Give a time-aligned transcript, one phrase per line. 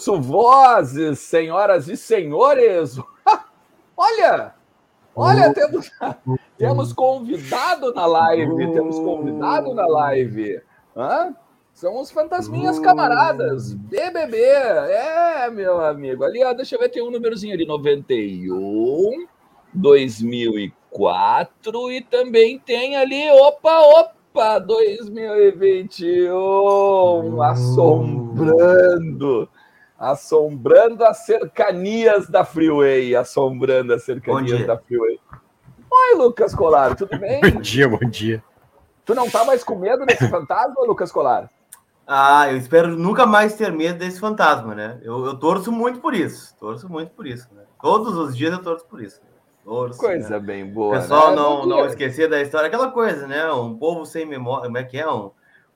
[0.00, 2.98] Ouço vozes, senhoras e senhores.
[3.94, 4.54] Olha,
[5.14, 5.90] olha, temos,
[6.56, 10.62] temos convidado na live, temos convidado na live.
[10.96, 11.36] Hã?
[11.74, 14.38] São os fantasminhas camaradas, BBB.
[14.38, 16.24] É, meu amigo.
[16.24, 19.26] Ali, ó, deixa eu ver, tem um númerozinho ali, 91,
[19.74, 29.46] 2004 e também tem ali, opa, opa, 2021, assombrando
[30.00, 35.20] assombrando as cercanias da Freeway, assombrando as cercanias da Freeway.
[35.90, 37.42] Oi, Lucas Colar, tudo bem?
[37.42, 38.42] bom dia, bom dia.
[39.04, 41.50] Tu não tá mais com medo desse fantasma, Lucas Colar?
[42.06, 44.98] Ah, eu espero nunca mais ter medo desse fantasma, né?
[45.02, 47.46] Eu, eu torço muito por isso, torço muito por isso.
[47.54, 47.62] Né?
[47.82, 49.20] Todos os dias eu torço por isso.
[49.62, 50.38] Torço, coisa né?
[50.38, 50.96] bem boa.
[50.96, 51.36] O pessoal né?
[51.36, 53.52] não, não esquecer da história, aquela coisa, né?
[53.52, 55.08] Um povo sem memória, como é que é?
[55.08, 55.30] Um,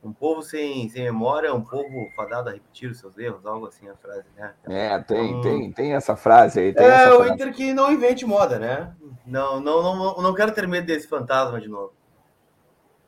[0.04, 3.88] um povo sem, sem memória, um povo fadado a repetir os seus erros, algo assim
[3.88, 4.52] a frase, né?
[4.68, 6.74] É, tem, então, tem, tem essa frase aí.
[6.76, 8.92] é, o Inter que não invente moda, né?
[9.26, 11.92] Não, não, não, não quero ter medo desse fantasma de novo.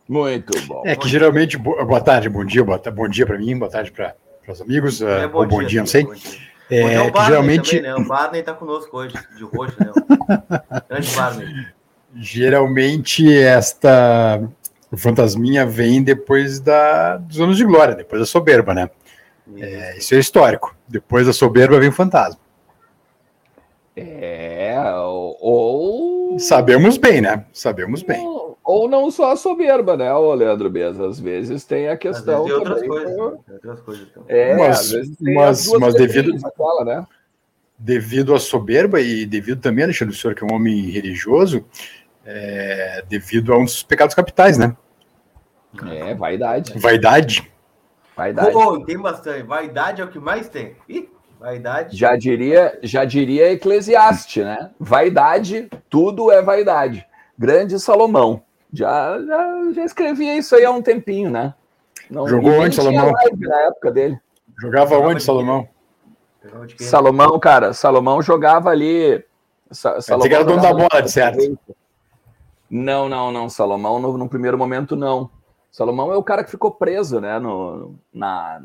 [0.08, 0.82] Muito bom.
[0.86, 4.14] É que geralmente, boa tarde, bom dia, boa, bom dia para mim, boa tarde para
[4.48, 6.04] os amigos, é, bom ou bom dia, dia não sei.
[6.04, 6.46] Bom dia.
[6.68, 7.76] É, o Barney geralmente...
[7.76, 7.94] Também, né?
[7.94, 9.92] O Barney está conosco hoje, de roxo, né?
[10.88, 11.66] Grande Barney.
[12.14, 14.42] Geralmente, esta
[14.90, 18.90] o fantasminha vem depois da, dos anos de glória, depois da soberba, né?
[19.58, 20.74] É, isso é histórico.
[20.88, 22.40] Depois da soberba vem o fantasma.
[23.96, 24.76] É,
[25.40, 26.38] ou.
[26.38, 27.46] Sabemos bem, né?
[27.52, 28.20] Sabemos bem.
[28.20, 31.06] Ou, ou não só a soberba, né, o Leandro Beza?
[31.06, 32.44] Às vezes tem a questão.
[32.44, 33.14] Tem outras coisas.
[33.14, 34.24] Tem outras coisas então.
[34.28, 36.36] É, mas, às vezes tem mas, mas devido.
[36.44, 37.06] Aquela, né?
[37.78, 41.64] Devido à soberba e devido também, Alexandre, o senhor que é um homem religioso,
[42.26, 44.76] é, devido a um dos pecados capitais, né?
[45.88, 46.78] É, vaidade.
[46.78, 47.52] Vaidade.
[48.16, 48.52] Vaidade.
[48.52, 49.42] Pô, tem bastante.
[49.42, 50.74] Vaidade é o que mais tem.
[50.88, 51.96] Ih, vaidade.
[51.96, 54.70] Já diria, já diria Eclesiastes, né?
[54.80, 57.06] Vaidade, tudo é vaidade.
[57.38, 58.42] Grande Salomão.
[58.72, 61.54] Já, já, já escrevia isso aí há um tempinho, né?
[62.10, 63.12] Não, Jogou onde, Salomão?
[63.38, 64.18] Na época dele.
[64.60, 65.68] Jogava onde, Salomão?
[66.78, 69.24] Salomão, cara, Salomão jogava ali.
[69.70, 71.58] Salomão era dono da bola, de certo.
[72.70, 73.48] Não, não, não.
[73.48, 75.30] Salomão, no, no, primeiro momento, não.
[75.70, 77.38] Salomão é o cara que ficou preso, né?
[77.38, 78.62] No, na,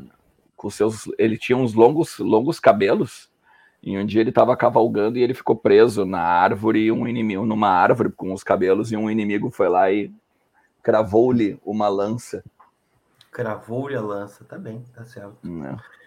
[0.56, 3.30] com seus, ele tinha uns longos, longos cabelos.
[3.82, 7.68] E um dia ele estava cavalgando e ele ficou preso na árvore, um inimigo, numa
[7.68, 10.12] árvore com os cabelos, e um inimigo foi lá e
[10.82, 12.44] cravou-lhe uma lança.
[13.32, 15.36] Cravou-lhe a lança, tá bem, tá certo.
[15.44, 16.01] É.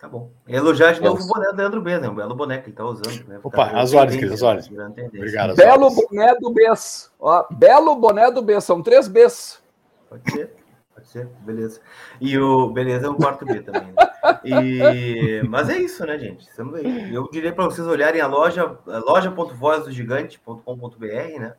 [0.00, 0.32] Tá bom.
[0.48, 2.08] Elogiar de novo o boné do Leandro B, né?
[2.08, 3.22] Um belo boné que ele tá usando.
[3.28, 3.38] Né?
[3.42, 4.66] Opa, tá as horas, querido, as horas.
[4.66, 5.54] Obrigado.
[5.54, 5.94] Belo horas.
[5.94, 7.12] boné do Bs.
[7.20, 9.62] Ó, belo boné do B, são três Bs.
[10.08, 10.54] Pode ser,
[10.94, 11.82] pode ser, beleza.
[12.18, 13.92] E o beleza é o quarto B também.
[13.92, 13.94] Né?
[14.42, 16.48] E, mas é isso, né, gente?
[16.48, 17.14] Estamos aí.
[17.14, 21.52] Eu diria para vocês olharem a loja, loja.vozdogigante.com.br, né?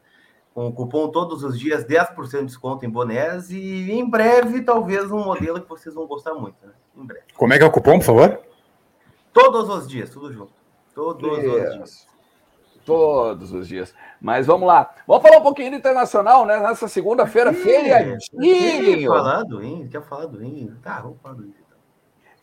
[0.52, 5.12] com o cupom todos os dias 10% de desconto em bonés e em breve talvez
[5.12, 6.73] um modelo que vocês vão gostar muito, né?
[6.96, 7.25] Em breve.
[7.35, 8.40] Como é que é o cupom, por favor?
[9.34, 10.52] Todos os dias, tudo junto.
[10.94, 12.07] Todos os dias.
[12.85, 13.94] Todos os dias.
[14.19, 14.94] Mas vamos lá.
[15.07, 16.59] Vamos falar um pouquinho do internacional, né?
[16.59, 18.18] Nessa segunda-feira, feriadinho.
[18.40, 19.90] Quer falar do Índio?
[19.90, 20.78] Quer falar do Índio?
[20.82, 21.60] Tá, vamos falar do Índio.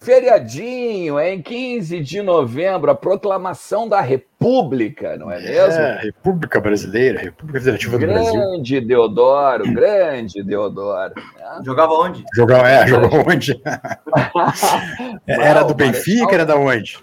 [0.00, 5.80] Feriadinho, em 15 de novembro, a proclamação da República, não é mesmo?
[5.80, 8.40] É, República Brasileira, República Federativa grande do Brasil.
[8.40, 11.14] Grande Deodoro, grande Deodoro.
[11.16, 11.60] Né?
[11.64, 12.24] Jogava onde?
[12.32, 13.60] Jogava, é, jogava onde?
[15.26, 16.98] era do Benfica, era da onde?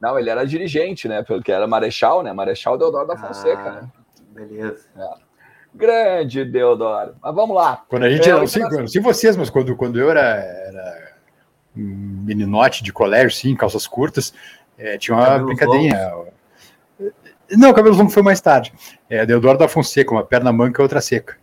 [0.00, 1.22] Não, ele era dirigente, né?
[1.22, 2.32] Porque era Marechal, né?
[2.32, 3.88] Marechal Deodoro da Fonseca, ah, né?
[4.32, 4.86] Beleza.
[4.98, 5.08] É.
[5.72, 7.14] Grande Deodoro.
[7.22, 7.84] Mas vamos lá.
[7.88, 11.09] Quando a gente, é, não, sei, não sei vocês, mas quando, quando eu era, era
[11.74, 14.34] meninote de colégio, sim, calças curtas,
[14.76, 16.08] é, tinha uma cabelos brincadeirinha.
[16.08, 16.32] Longos.
[17.52, 18.72] Não, cabelos longos foi mais tarde.
[19.08, 21.36] É, Deodoro da Fonseca, uma perna manca e outra seca.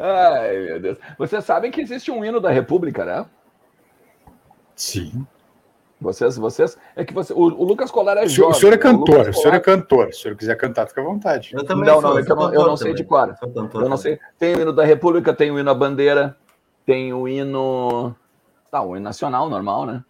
[0.00, 0.98] Ai, meu Deus.
[1.18, 3.26] Vocês sabem que existe um hino da República, né?
[4.76, 5.26] Sim.
[6.00, 8.52] Vocês, vocês, é que você, o, o Lucas Colar é jovem.
[8.52, 10.12] O senhor é cantor, o, o senhor é cantor.
[10.12, 11.50] Se o senhor quiser cantar, fica à vontade.
[11.52, 13.34] Eu também não, sou, não, é eu, não, eu não sei de cor.
[13.74, 14.20] Eu não sei.
[14.38, 16.36] Tem o hino da República, tem o hino à bandeira,
[16.88, 18.16] tem o hino.
[18.70, 20.02] Tá, o hino nacional, normal, né?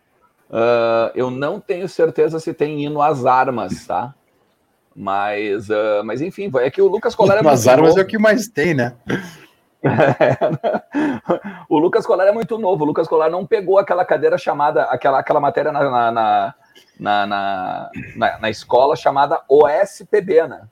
[0.48, 4.14] Uh, eu não tenho certeza se tem hino às armas, tá?
[4.94, 8.00] Mas, uh, mas enfim, é que o Lucas Colar é As armas novo.
[8.00, 8.94] é o que mais tem, né?
[11.68, 12.84] o Lucas Colar é muito novo.
[12.84, 16.54] O Lucas Colar não pegou aquela cadeira chamada, aquela, aquela matéria na, na, na,
[17.26, 20.62] na, na, na escola chamada OSPB, né?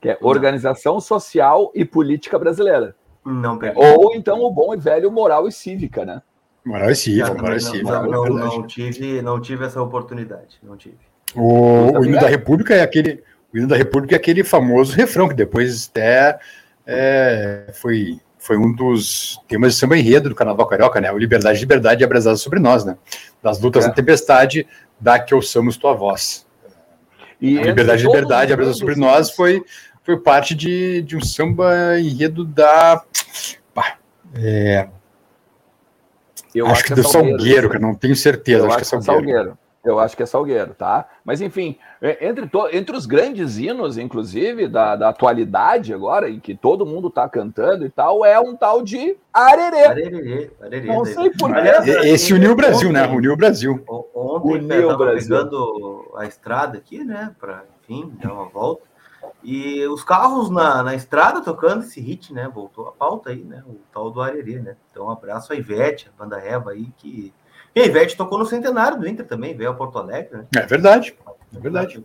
[0.00, 2.94] Que é Organização Social e Política Brasileira.
[3.32, 6.22] Não Ou então o bom e velho moral e cívica, né?
[6.64, 7.90] Moral e cívico, moral e cívico.
[7.90, 10.98] Não, não, não, tive, não tive essa oportunidade, não tive.
[11.34, 13.22] O, o hino da República é aquele,
[13.52, 16.38] o hino da República é aquele famoso refrão que depois até
[16.86, 21.12] é, foi, foi um dos temas de samba enredo do Carnaval Carioca, né?
[21.12, 22.96] O Liberdade, Liberdade abrasada sobre nós, né?
[23.42, 23.88] Das lutas é.
[23.88, 24.66] na tempestade,
[24.98, 26.46] dá que ouçamos tua voz.
[27.40, 29.62] E a Liberdade, Liberdade, abrasada sobre nós foi,
[30.02, 33.02] foi parte de, de um samba enredo da.
[33.74, 33.98] Pá,
[34.34, 34.88] é,
[36.54, 38.64] acho, acho, que, é do Salgueiro, Salgueiro, que não tenho certeza.
[38.64, 39.38] Eu acho, acho que é Salgueiro.
[39.38, 39.58] Salgueiro.
[39.84, 41.08] Eu acho que é Salgueiro, tá?
[41.24, 46.40] Mas enfim, é, entre, to, entre os grandes hinos, inclusive, da, da atualidade agora, em
[46.40, 49.84] que todo mundo tá cantando e tal, é um tal de Arerê.
[49.86, 50.86] Arerê, Arerê.
[50.88, 51.90] Não sei por quê.
[52.04, 53.06] Esse uniu o Brasil, né?
[53.06, 53.82] Uniu o Brasil.
[54.14, 55.36] Ontem uniu o Brasil.
[55.36, 57.34] pegando a estrada aqui, né?
[57.40, 58.87] Para, enfim, dar uma volta.
[59.42, 62.48] E os carros na, na estrada tocando esse hit, né?
[62.52, 63.62] Voltou a pauta aí, né?
[63.66, 64.76] O tal do Arerê, né?
[64.90, 67.32] Então, um abraço a Ivete, a banda Reva aí, que
[67.74, 70.38] e a Ivete tocou no centenário do Inter também, veio a Porto Alegre.
[70.38, 70.46] Né?
[70.56, 71.16] É verdade,
[71.54, 72.04] é verdade.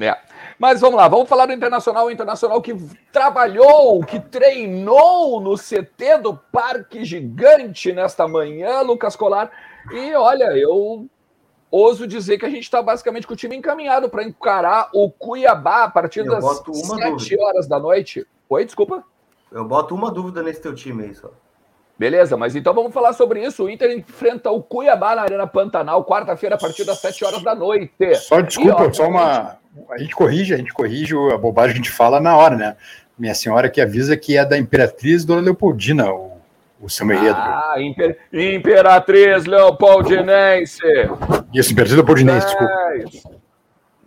[0.00, 0.16] É.
[0.58, 2.06] Mas vamos lá, vamos falar do Internacional.
[2.06, 2.74] O Internacional que
[3.12, 9.50] trabalhou, que treinou no CT do Parque Gigante nesta manhã, Lucas Colar.
[9.90, 11.08] E olha, eu
[11.70, 15.84] ouso dizer que a gente está basicamente com o time encaminhado para encarar o Cuiabá
[15.84, 18.26] a partir eu das 7 horas da noite.
[18.48, 19.04] Oi, desculpa.
[19.50, 21.30] Eu boto uma dúvida nesse teu time aí só.
[21.98, 23.64] Beleza, mas então vamos falar sobre isso.
[23.64, 27.54] O Inter enfrenta o Cuiabá na Arena Pantanal, quarta-feira, a partir das 7 horas da
[27.54, 27.92] noite.
[28.16, 29.56] Só desculpa, e, ó, só uma.
[29.90, 32.76] A gente corrige, a gente corrige a bobagem que a gente fala na hora, né?
[33.18, 36.35] Minha senhora que avisa que é da Imperatriz Dona Leopoldina, o,
[36.80, 38.18] o samba Ah, Imper...
[38.32, 40.82] Imperatriz Leopoldinense.
[41.52, 43.36] Isso, Imperatriz Leopoldinense, é, desculpa.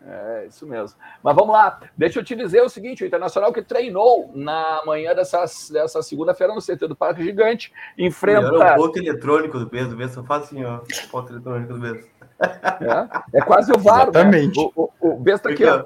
[0.09, 0.97] É, isso mesmo.
[1.21, 5.13] Mas vamos lá, deixa eu te dizer o seguinte: o Internacional que treinou na manhã
[5.13, 8.47] dessa, dessa segunda-feira no CT do Parque Gigante, enfrenta.
[8.47, 10.79] Era o ponto eletrônico do peso, do só faz assim, ó.
[11.11, 12.07] Ponto eletrônico do peso.
[12.41, 14.05] É, é quase o VAR.
[14.05, 14.11] Né?
[14.11, 14.57] Exatamente.
[14.57, 14.69] Né?
[14.75, 15.85] O, o, o besta aqui, ó.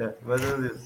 [0.00, 0.84] É, mais ou menos isso.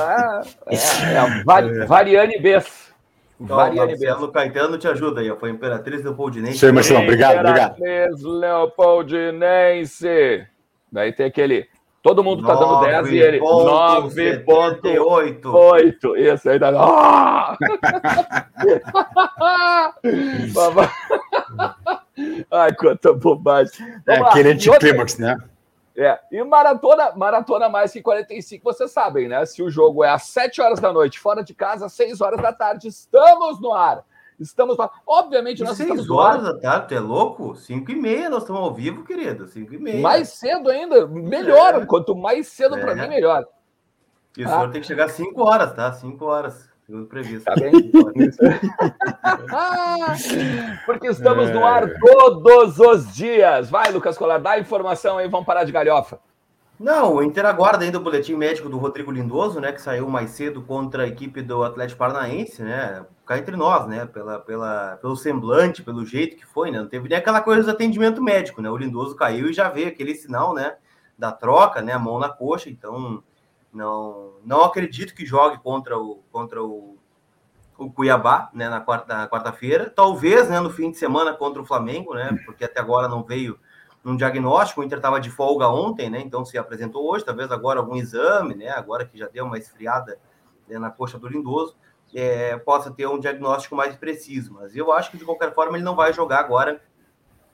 [0.00, 0.76] ah, é,
[1.12, 2.94] é a Vari, Variane Bess.
[3.40, 5.36] Então, Variane Marcelo Caetano te ajuda aí, ó.
[5.36, 6.58] Foi Imperatriz Leopoldinense.
[6.58, 7.78] Senhor Marcelão, obrigado, obrigado.
[7.78, 10.46] Imperatriz Leopoldinense.
[10.92, 11.66] Daí tem aquele.
[12.00, 13.40] Todo mundo tá dando 10 e ele.
[13.40, 16.16] 9,8.
[16.16, 16.70] Isso aí dá.
[16.76, 17.58] Ah!
[22.50, 23.72] Ai, quanta bobagem.
[24.06, 25.36] É Vamos é aquele anticlímax, né?
[26.02, 29.44] É, e maratona, maratona mais que 45, vocês sabem, né?
[29.44, 32.40] Se o jogo é às 7 horas da noite, fora de casa, às 6 horas
[32.40, 34.02] da tarde, estamos no ar.
[34.38, 34.90] Estamos no ar.
[35.06, 37.54] Obviamente, nós 6 estamos horas da tarde, tu é louco?
[37.54, 39.46] 5 e meia, nós estamos ao vivo, querido.
[39.46, 40.00] 5 e meia.
[40.00, 41.82] Mais cedo ainda, melhor.
[41.82, 41.84] É.
[41.84, 42.80] Quanto mais cedo é.
[42.80, 43.44] para mim, melhor.
[44.38, 44.52] E o ah.
[44.52, 45.92] senhor tem que chegar às 5 horas, tá?
[45.92, 47.44] 5 horas segundo previsto.
[47.44, 47.70] Tá bem?
[50.84, 51.54] Porque estamos é...
[51.54, 53.70] no ar todos os dias.
[53.70, 56.18] Vai, Lucas Colar, dá informação aí, vamos parar de galhofa.
[56.78, 60.30] Não, o Inter aguarda ainda o boletim médico do Rodrigo Lindoso, né, que saiu mais
[60.30, 65.14] cedo contra a equipe do Atlético Paranaense, né, cá entre nós, né, pela, pela, pelo
[65.14, 68.70] semblante, pelo jeito que foi, né, não teve nem aquela coisa do atendimento médico, né,
[68.70, 70.76] o Lindoso caiu e já veio aquele sinal, né,
[71.18, 73.22] da troca, né, a mão na coxa, então
[73.72, 76.98] não, não acredito que jogue contra o, contra o,
[77.78, 79.88] o Cuiabá, né, na quarta quarta-feira.
[79.88, 83.58] Talvez, né, no fim de semana contra o Flamengo, né, porque até agora não veio
[84.04, 84.80] um diagnóstico.
[84.80, 87.24] O Inter estava de folga ontem, né, então se apresentou hoje.
[87.24, 90.18] Talvez agora algum exame, né, agora que já deu uma esfriada
[90.68, 91.76] né, na coxa do Lindoso,
[92.12, 94.54] é, possa ter um diagnóstico mais preciso.
[94.54, 96.82] Mas eu acho que de qualquer forma ele não vai jogar agora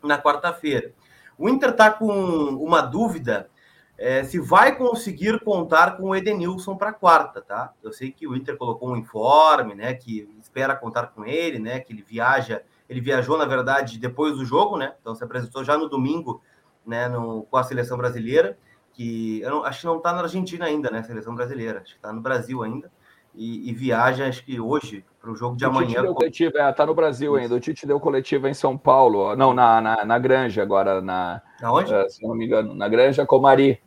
[0.03, 0.93] na quarta-feira.
[1.39, 3.51] O Inter está com uma dúvida
[3.99, 7.73] é, se vai conseguir contar com o Edenilson para quarta, tá?
[7.83, 11.81] Eu sei que o Inter colocou um informe, né, que espera contar com ele, né,
[11.81, 15.79] que ele viaja, ele viajou, na verdade, depois do jogo, né, então se apresentou já
[15.79, 16.43] no domingo,
[16.85, 18.59] né, no, com a seleção brasileira,
[18.93, 21.99] que eu não, acho que não está na Argentina ainda, né, seleção brasileira, acho que
[21.99, 22.91] está no Brasil ainda,
[23.35, 25.89] e, e, viaja, acho que hoje, para o jogo de o amanhã.
[25.89, 27.55] Tite deu coletiva, é, tá no Brasil ainda.
[27.55, 31.95] O Tite deu coletiva em São Paulo, não, na, na, na Granja agora, na, Aonde?
[31.95, 33.79] Uh, se não me engano, na Granja Comari.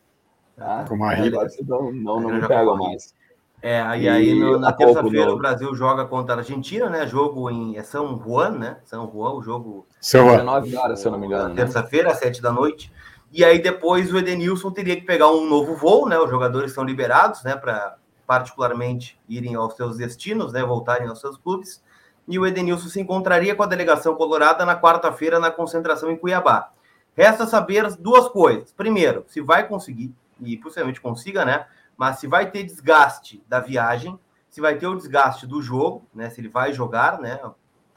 [0.59, 0.85] Tá?
[0.87, 1.47] Com uma riba.
[1.65, 3.15] Não, não, não me mais.
[3.61, 7.07] É, e aí no, na terça-feira o Brasil joga contra a Argentina, né?
[7.07, 8.77] Jogo em é São Juan, né?
[8.83, 9.87] São Juan, o jogo.
[10.01, 10.37] São Juan.
[10.37, 11.49] 19 horas, se eu não me engano.
[11.49, 11.55] Né?
[11.55, 12.91] Terça-feira, às 7 da noite.
[13.31, 16.17] E aí depois o Edenilson teria que pegar um novo voo, né?
[16.19, 17.55] Os jogadores são liberados, né?
[17.55, 17.95] Para
[18.27, 20.63] particularmente irem aos seus destinos, né?
[20.63, 21.83] Voltarem aos seus clubes.
[22.27, 26.69] E o Edenilson se encontraria com a delegação colorada na quarta-feira na concentração em Cuiabá.
[27.15, 28.71] Resta saber duas coisas.
[28.71, 31.65] Primeiro, se vai conseguir e possivelmente consiga, né?
[31.97, 34.19] Mas se vai ter desgaste da viagem,
[34.49, 36.29] se vai ter o desgaste do jogo, né?
[36.29, 37.39] Se ele vai jogar, né?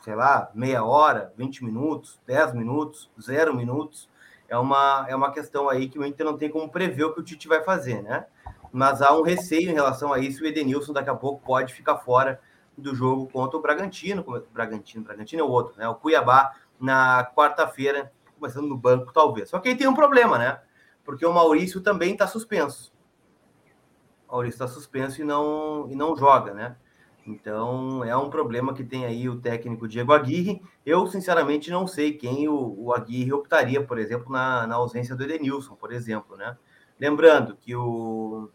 [0.01, 4.11] Sei lá, meia hora, 20 minutos, 10 minutos, zero minutos.
[4.49, 7.21] É uma, é uma questão aí que o Inter não tem como prever o que
[7.21, 8.27] o Tite vai fazer, né?
[8.73, 10.43] Mas há um receio em relação a isso.
[10.43, 12.41] O Edenilson daqui a pouco pode ficar fora
[12.77, 14.25] do jogo contra o Bragantino.
[14.53, 15.89] Bragantino, Bragantino é o outro, né?
[15.89, 19.49] O Cuiabá na quarta-feira, começando no banco, talvez.
[19.51, 20.59] Só que aí tem um problema, né?
[21.05, 22.93] Porque o Maurício também está suspenso.
[24.29, 26.77] O Maurício está suspenso e não, e não joga, né?
[27.27, 30.61] Então é um problema que tem aí o técnico Diego Aguirre.
[30.85, 35.23] Eu, sinceramente, não sei quem o, o Aguirre optaria, por exemplo, na, na ausência do
[35.23, 36.57] Edenilson, por exemplo, né?
[36.99, 38.49] Lembrando que o,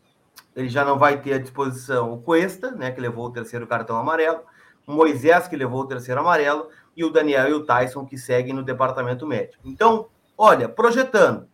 [0.55, 3.95] ele já não vai ter à disposição o Cuesta, né, que levou o terceiro cartão
[3.95, 4.41] amarelo,
[4.87, 8.53] o Moisés, que levou o terceiro amarelo, e o Daniel e o Tyson, que seguem
[8.53, 9.61] no departamento médico.
[9.63, 11.47] Então, olha, projetando,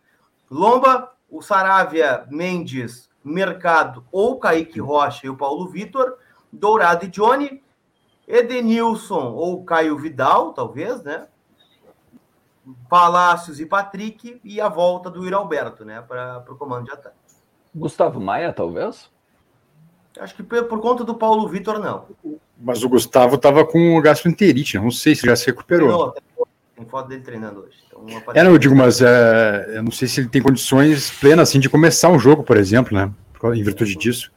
[0.54, 6.16] Lomba, o Saravia, Mendes, Mercado ou Kaique Rocha e o Paulo Vitor,
[6.52, 7.60] Dourado e Johnny,
[8.28, 11.26] Edenilson ou Caio Vidal, talvez, né?
[12.88, 17.16] Palácios e Patrick e a volta do Iro Alberto, né, para o comando de ataque.
[17.74, 19.10] Gustavo Maia, talvez?
[20.20, 22.06] Acho que por, por conta do Paulo Vitor, não.
[22.56, 26.14] Mas o Gustavo estava com gastroenterite, não sei se já se recuperou.
[26.74, 27.76] Tem foto dele treinando hoje.
[27.86, 28.04] Então,
[28.34, 31.60] é, não, eu digo, mas é, eu não sei se ele tem condições plenas assim
[31.60, 33.12] de começar um jogo, por exemplo, né?
[33.54, 34.32] Em virtude disso.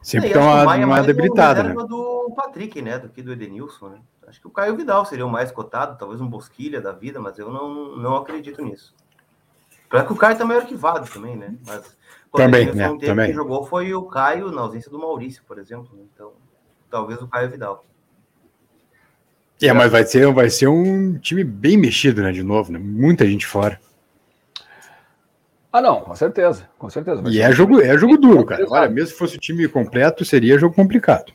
[0.00, 1.74] Sempre tem uma, uma debilitada, né?
[1.74, 2.98] do Patrick, né?
[2.98, 3.98] Do que do Edenilson, né?
[4.26, 7.38] Acho que o Caio Vidal seria o mais cotado, talvez um Bosquilha da vida, mas
[7.38, 8.94] eu não, não acredito nisso.
[9.88, 11.54] Claro que o Caio também é arquivado também, né?
[11.66, 11.96] Mas
[12.32, 12.88] também, né?
[12.98, 13.26] Também.
[13.26, 15.90] Quem jogou foi o Caio na ausência do Maurício, por exemplo.
[15.94, 16.02] Né?
[16.12, 16.32] Então,
[16.90, 17.84] talvez o Caio Vidal.
[19.62, 22.32] É, mas vai ser, vai ser um time bem mexido, né?
[22.32, 22.78] De novo, né?
[22.78, 23.80] Muita gente fora.
[25.72, 27.22] Ah, não, com certeza, com certeza.
[27.26, 28.64] E é jogo, é jogo duro, cara.
[28.68, 31.32] Olha, mesmo se fosse o time completo, seria jogo complicado.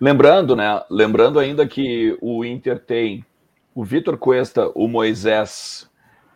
[0.00, 0.82] Lembrando, né?
[0.88, 3.24] Lembrando ainda que o Inter tem
[3.74, 5.88] o Vitor Cuesta, o Moisés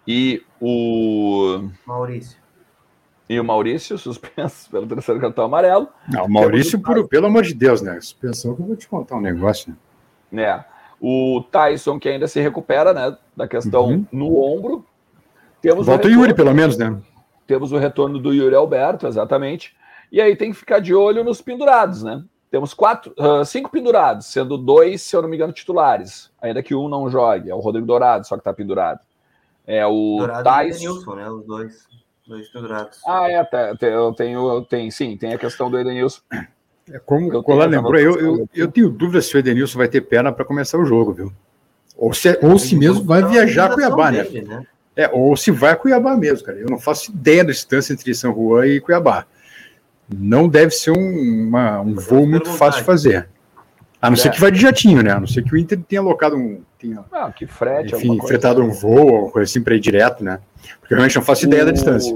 [0.06, 2.38] e o Maurício.
[3.28, 5.88] E o Maurício, suspenso pelo terceiro cartão amarelo.
[6.08, 7.98] Não, o Maurício, por, pelo amor de Deus, né?
[8.00, 9.76] Suspensão que eu vou te contar um negócio.
[10.30, 10.42] Né?
[10.42, 10.71] É.
[11.04, 13.16] O Tyson, que ainda se recupera, né?
[13.36, 14.06] Da questão uhum.
[14.12, 14.86] no ombro.
[15.60, 16.96] Temos Volta o, retorno, o Yuri, pelo menos, né?
[17.44, 19.74] Temos o retorno do Yuri Alberto, exatamente.
[20.12, 22.22] E aí tem que ficar de olho nos pendurados, né?
[22.52, 26.30] Temos quatro, uh, cinco pendurados, sendo dois, se eu não me engano, titulares.
[26.40, 27.50] Ainda que um não jogue.
[27.50, 29.00] É o Rodrigo Dourado, só que tá pendurado.
[29.66, 30.84] É o Dourado Tyson.
[30.84, 31.30] E o Nilson, né?
[31.30, 31.88] Os dois.
[32.26, 33.00] Dois pendurados.
[33.06, 36.20] Ah, é, até, eu tenho, eu tenho, sim, tem a questão do Edenilson.
[36.90, 40.00] É como o Colar lembrou, eu, eu, eu, tenho dúvida se o Edenilson vai ter
[40.00, 41.32] perna para começar o jogo, viu?
[41.96, 44.24] Ou se, ou se mesmo vai viajar a Cuiabá, né?
[44.24, 44.66] dele, né?
[44.96, 46.58] É, ou se vai a Cuiabá mesmo, cara.
[46.58, 49.26] Eu não faço ideia da distância entre São Juan e Cuiabá.
[50.12, 53.28] Não deve ser um, uma, um voo muito fácil de fazer.
[54.00, 54.16] A não é.
[54.16, 55.12] ser que vai de jatinho, né?
[55.12, 56.60] A não ser que o Inter tenha alocado um.
[56.78, 60.40] Tenha, ah, que frete, enfim, fretado um voo, ou coisa assim para ir direto, né?
[60.80, 61.66] Porque realmente não faço ideia o...
[61.66, 62.12] da distância.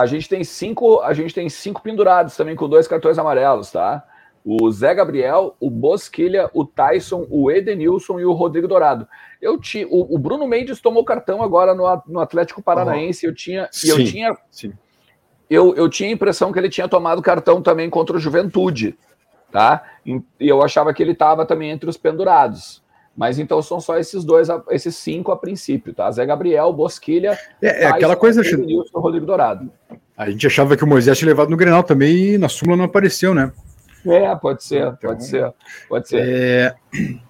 [0.00, 4.02] A gente tem cinco, a gente tem cinco pendurados também com dois cartões amarelos, tá?
[4.42, 9.06] O Zé Gabriel, o Bosquilha, o Tyson, o Edenilson e o Rodrigo Dourado.
[9.42, 13.26] Eu ti, o, o Bruno Mendes tomou cartão agora no, no Atlético Paranaense.
[13.26, 13.30] Uhum.
[13.30, 14.72] Eu tinha, sim, eu tinha, sim.
[15.50, 18.96] Eu, eu tinha a impressão que ele tinha tomado cartão também contra o Juventude,
[19.52, 19.84] tá?
[20.06, 22.82] E eu achava que ele estava também entre os pendurados.
[23.20, 26.10] Mas então são só esses dois, esses cinco a princípio, tá?
[26.10, 28.40] Zé Gabriel, Bosquilha, é, é aquela coisa.
[28.40, 29.70] Nilson, Rodrigo Dourado.
[30.16, 32.86] A gente achava que o Moisés tinha levado no Grenal também e na súmula não
[32.86, 33.52] apareceu, né?
[34.06, 35.52] É, pode ser, então, pode ser,
[35.86, 36.22] pode ser.
[36.26, 36.74] É...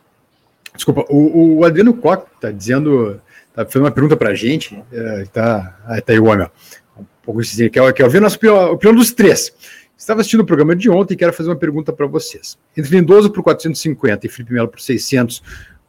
[0.77, 3.21] Desculpa, o, o Adriano Koch tá dizendo,
[3.53, 7.01] tá fazendo uma pergunta pra gente, é, tá, ah, tá aí o homem, ó.
[7.01, 9.53] um pouco assim, quer, quer ouvir a nossa opinião, opinião dos três.
[9.99, 12.57] Estava assistindo o programa de ontem e quero fazer uma pergunta para vocês.
[12.77, 15.43] Entre Lindoso por 450 e Felipe Melo por 600,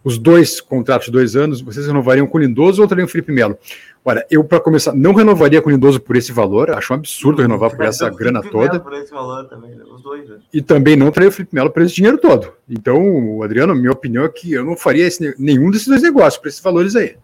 [0.04, 3.32] os dois contratos de dois anos, vocês renovariam com o Lindoso ou teriam o Felipe
[3.32, 3.58] Melo?
[4.04, 7.42] Olha, eu, para começar, não renovaria com o Lindoso por esse valor, acho um absurdo
[7.42, 8.80] renovar por essa grana toda.
[8.80, 9.84] Por esse valor também, né?
[9.84, 10.28] os dois.
[10.28, 10.40] Né?
[10.52, 12.52] E também não traria o Felipe Melo por esse dinheiro todo.
[12.68, 16.48] Então, Adriano, minha opinião é que eu não faria esse, nenhum desses dois negócios por
[16.48, 17.16] esses valores aí.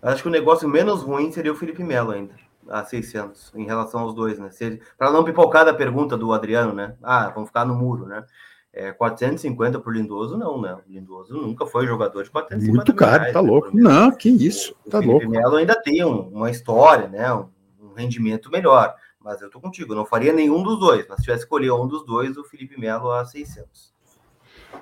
[0.00, 2.34] Acho que o negócio menos ruim seria o Felipe Melo ainda,
[2.68, 4.48] a 600, em relação aos dois, né?
[4.96, 6.94] Para não pipocar da pergunta do Adriano, né?
[7.02, 8.24] Ah, vamos ficar no muro, né?
[8.72, 10.74] É, 450 por Lindoso, não, né?
[10.74, 13.70] O Lindoso nunca foi jogador de 450 Muito caro, reais, tá né, louco.
[13.74, 15.28] Não, que isso, o tá Felipe louco.
[15.28, 17.32] Melo ainda tem um, uma história, né?
[17.34, 17.48] Um,
[17.82, 18.94] um, rendimento melhor.
[19.20, 21.04] Mas eu tô contigo, eu não faria nenhum dos dois.
[21.08, 23.90] Mas se tivesse escolher um dos dois, o Felipe Melo a 600.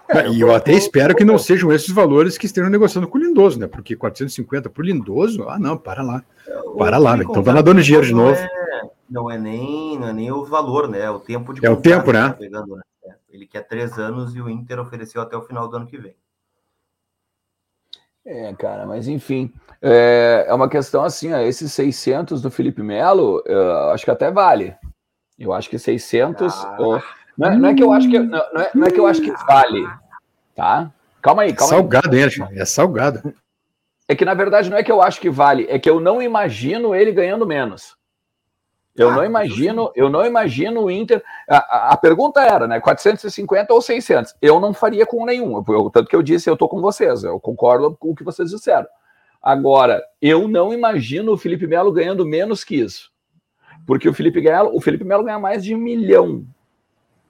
[0.07, 3.16] É, e eu, eu até espero que não sejam esses valores que estejam negociando com
[3.16, 3.66] o Lindoso, né?
[3.66, 6.23] Porque 450 por Lindoso, ah, não, para lá.
[6.76, 7.25] Para lá, né?
[7.28, 8.38] Então tá nadando dinheiro de novo.
[8.38, 11.00] É, não é nem, não é nem o valor, né?
[11.00, 12.28] É o tempo de É o tempo, né?
[12.28, 12.83] Tá pegando, né?
[13.38, 16.16] Ele quer três anos e o Inter ofereceu até o final do ano que vem.
[18.26, 23.40] É, cara, mas enfim, é, é uma questão assim, ó, esses 600 do Felipe Melo,
[23.47, 24.76] eu acho que até vale.
[25.38, 26.76] Eu acho que 600, ah.
[26.80, 27.02] ou,
[27.38, 29.23] não, é, não, é, que eu acho que não é, não é que eu acho
[29.23, 29.88] que vale,
[30.54, 30.92] tá?
[31.23, 32.30] Calma aí, calma salgado, aí.
[32.30, 33.35] Salgado, hein, é salgado.
[34.09, 36.21] É que na verdade não é que eu acho que vale, é que eu não
[36.21, 37.97] imagino ele ganhando menos.
[38.99, 41.23] Eu ah, não imagino, eu não imagino o Inter.
[41.49, 42.81] A, a, pergunta era, né?
[42.81, 44.35] 450 ou 600?
[44.43, 45.62] Eu não faria com nenhum.
[45.69, 47.23] Eu, tanto que eu disse, eu tô com vocês.
[47.23, 48.87] Eu concordo com o que vocês disseram.
[49.40, 53.11] Agora, eu não imagino o Felipe Melo ganhando menos que isso,
[53.87, 56.45] porque o Felipe Melo, o Felipe Melo ganha mais de um milhão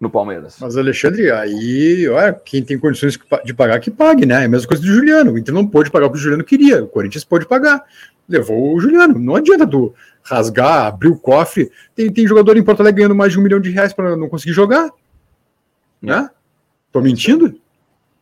[0.01, 0.57] no Palmeiras.
[0.61, 4.43] Mas, Alexandre, aí, olha, quem tem condições de pagar, que pague, né?
[4.43, 5.33] É a mesma coisa do Juliano.
[5.33, 7.85] O Inter não pôde pagar o que o Juliano queria, o Corinthians pôde pagar.
[8.29, 9.19] Levou o Juliano.
[9.19, 9.95] Não adianta tu
[10.29, 11.71] rasgar, abrir o cofre.
[11.95, 14.29] Tem, tem jogador em Porto Alegre ganhando mais de um milhão de reais para não
[14.29, 14.87] conseguir jogar.
[16.03, 16.07] É.
[16.07, 16.31] Né?
[16.93, 17.59] Tô mentindo?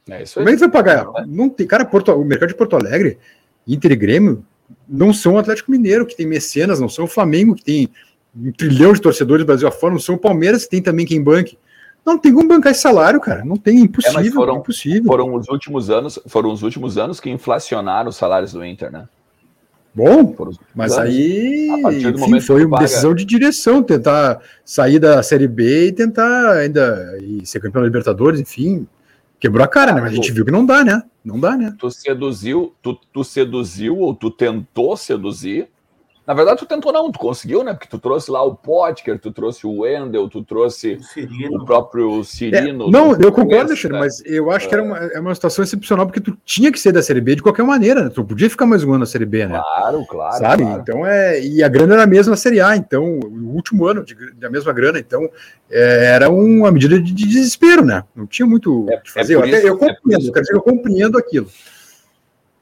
[0.09, 0.45] É isso aí.
[0.45, 1.07] Como é que vai pagar?
[1.27, 3.19] Não tem, cara, Porto, o mercado de Porto Alegre,
[3.67, 4.45] Inter e Grêmio,
[4.89, 7.89] não são o Atlético Mineiro, que tem mecenas, não são o Flamengo, que tem
[8.35, 11.23] um trilhão de torcedores do Brasil afora, não são o Palmeiras, que tem também quem
[11.23, 11.59] banque.
[12.05, 13.45] Não tem como bancar esse salário, cara.
[13.45, 15.05] Não tem, impossível, é, foram, impossível.
[15.05, 19.09] Foram os últimos anos, foram os últimos anos que inflacionaram os salários do Inter, né?
[19.97, 20.37] Bom,
[20.75, 21.07] mas anos.
[21.07, 21.71] aí
[22.13, 22.83] enfim, foi uma paga...
[22.87, 27.89] decisão de direção, tentar sair da Série B e tentar ainda e ser campeão da
[27.89, 28.87] Libertadores, enfim.
[29.41, 30.03] Quebrou a cara, né?
[30.03, 31.03] Mas a gente viu que não dá, né?
[31.25, 31.75] Não dá, né?
[31.79, 35.67] Tu seduziu, tu, tu seduziu ou tu tentou seduzir
[36.27, 37.73] na verdade, tu tentou não, tu conseguiu, né?
[37.73, 40.99] Porque tu trouxe lá o Potker, tu trouxe o Wendel, tu trouxe
[41.51, 42.89] o, o próprio Cirino.
[42.89, 44.01] É, não, eu concordo, Alexandre, né?
[44.01, 44.69] mas eu acho é.
[44.69, 47.37] que era uma, é uma situação excepcional, porque tu tinha que ser da Série B
[47.37, 48.11] de qualquer maneira, né?
[48.13, 49.61] Tu podia ficar mais um ano na Série B, né?
[49.63, 50.39] Claro, claro.
[50.39, 50.65] Sabe?
[50.65, 50.83] Claro.
[50.83, 51.41] Então é.
[51.41, 54.51] E a grana era a mesma na Série A, então, o último ano de, da
[54.51, 55.31] mesma grana, então
[55.71, 58.03] é, era uma medida de, de, desespero, né?
[58.17, 59.35] Não tinha muito o é, que fazer.
[59.35, 61.49] eu, até, eu compreendo, eu quero dizer eu compreendo aquilo.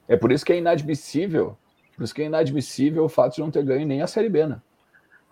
[0.07, 1.57] É por isso que é inadmissível
[1.95, 4.45] por isso que é inadmissível o fato de não ter ganho nem a Série B,
[4.45, 4.61] né?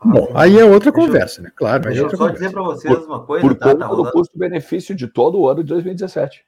[0.05, 1.51] Bom, aí é outra conversa, né?
[1.55, 1.83] Claro.
[1.83, 2.39] Deixa é eu só conversa.
[2.39, 3.47] dizer para vocês por, uma coisa.
[3.47, 6.45] Por tá, tá do custo-benefício de todo o ano de 2017.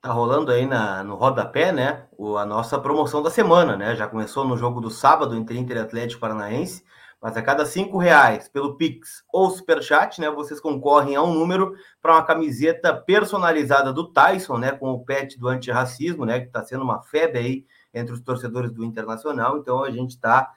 [0.00, 2.04] Tá rolando aí na, no rodapé, né?
[2.16, 3.94] O, a nossa promoção da semana, né?
[3.94, 6.84] Já começou no jogo do sábado entre Inter e Atlético Paranaense.
[7.22, 10.28] Mas a cada cinco reais pelo Pix ou Superchat, né?
[10.30, 14.72] Vocês concorrem a um número para uma camiseta personalizada do Tyson, né?
[14.72, 16.40] Com o pet do antirracismo, né?
[16.40, 17.64] Que está sendo uma febre aí
[17.96, 19.58] entre os torcedores do Internacional.
[19.58, 20.52] Então a gente está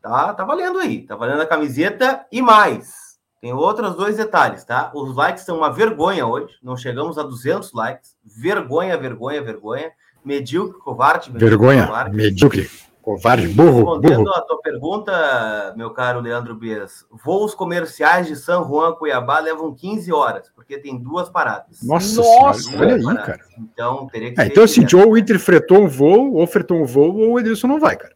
[0.00, 3.14] tá, tá valendo aí, tá valendo a camiseta e mais.
[3.40, 4.90] Tem outros dois detalhes, tá?
[4.94, 6.54] Os likes são uma vergonha hoje.
[6.62, 8.16] Não chegamos a 200 likes.
[8.24, 9.92] Vergonha, vergonha, vergonha.
[10.24, 11.30] Medíocre, covarde.
[11.30, 12.16] Medíocre, vergonha, covarde.
[12.16, 12.70] medíocre.
[13.04, 14.30] Covarde, burro, Respondendo burro.
[14.30, 19.74] a tua pergunta, meu caro Leandro Bias, voos comerciais de São Juan a Cuiabá levam
[19.74, 21.80] 15 horas, porque tem duas paradas.
[21.82, 23.40] Nossa, Nossa olha aí, cara.
[23.58, 26.78] Então, teria que é, Então, se assim, ou o Inter fretou um voo, ou fretou
[26.78, 28.14] um voo, ou o Edilson não vai, cara.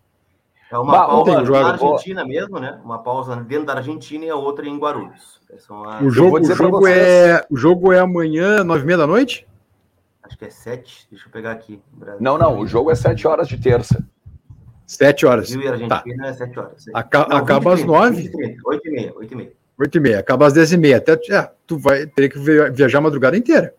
[0.73, 2.81] É uma bah, pausa na Argentina mesmo, né?
[2.83, 5.39] Uma pausa dentro da Argentina e a outra em Guarulhos.
[5.69, 6.03] A...
[6.03, 9.47] O jogo, o jogo é, o jogo é amanhã, nove e meia da noite?
[10.23, 11.07] Acho que é sete.
[11.11, 11.79] Deixa eu pegar aqui.
[12.19, 12.59] Não, não.
[12.59, 14.03] O jogo é sete horas de terça.
[14.89, 15.51] Sete horas.
[15.51, 16.29] Rio e Argentina tá.
[16.29, 16.87] é sete horas.
[16.95, 18.31] Aca Não, acaba às nove.
[18.65, 19.53] Oito e meia, oito e meia.
[19.79, 20.97] Oito e meia, acaba às dez e meia.
[20.97, 23.75] Até, é, tu vai ter que viajar a madrugada inteira.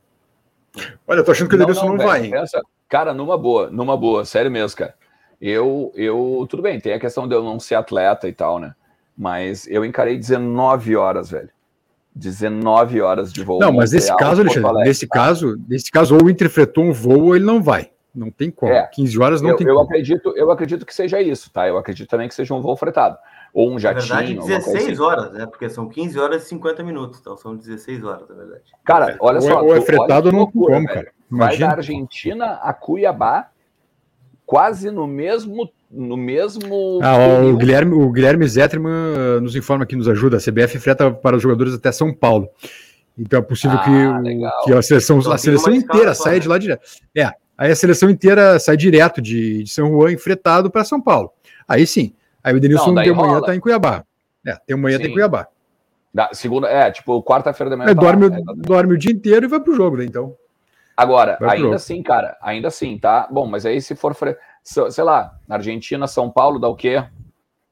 [1.08, 2.30] Olha, eu tô achando que o Edenilson não, não, não vai, hein?
[2.30, 4.94] Pensa, cara, numa boa, numa boa, sério mesmo, cara.
[5.42, 8.76] Eu, eu, tudo bem, tem a questão de eu não ser atleta e tal, né?
[9.18, 11.50] Mas eu encarei 19 horas, velho.
[12.14, 13.60] 19 horas de voo.
[13.60, 15.16] Não, mas nesse caso, Alexandre, nesse tá?
[15.16, 17.90] caso, nesse caso, ou interpretou um voo ou ele não vai.
[18.14, 18.72] Não tem como.
[18.72, 19.86] É, 15 horas não eu, tem eu como.
[19.86, 21.68] Acredito, eu acredito que seja isso, tá?
[21.68, 23.18] Eu acredito também que seja um voo fretado.
[23.54, 24.08] Ou um jatinho.
[24.10, 25.02] Na verdade, 16 assim.
[25.02, 25.46] horas, né?
[25.46, 27.20] Porque são 15 horas e 50 minutos.
[27.20, 28.64] Então são 16 horas, na verdade.
[28.84, 29.64] Cara, olha ou, só.
[29.64, 31.12] Ou é fretado ou não tem como, cara.
[31.30, 33.50] Vai da Argentina a Cuiabá,
[34.46, 35.70] quase no mesmo.
[35.92, 37.00] No mesmo.
[37.02, 40.38] Ah, o Guilherme, o Guilherme Zetterman uh, nos informa que nos ajuda.
[40.38, 42.48] A CBF freta para os jogadores até São Paulo.
[43.18, 46.58] Então é possível ah, que, que, a seleção, então, a seleção inteira saia de lá
[46.58, 46.88] direto.
[47.16, 51.30] É, Aí a seleção inteira sai direto de, de São Juan, enfretado para São Paulo.
[51.68, 52.14] Aí sim.
[52.42, 54.06] Aí o Edenilson de manhã está em Cuiabá.
[54.48, 55.48] É, tem manhã tem tá Cuiabá.
[56.14, 57.92] Da, segunda, é, tipo, quarta-feira da manhã.
[57.92, 60.06] É, tá dorme, é, dorme o dia inteiro e vai pro jogo, né?
[60.06, 60.34] Então.
[60.96, 63.28] Agora, ainda assim, cara, ainda assim, tá?
[63.30, 64.16] Bom, mas aí se for,
[64.64, 67.04] sei lá, Argentina, São Paulo, dá o quê?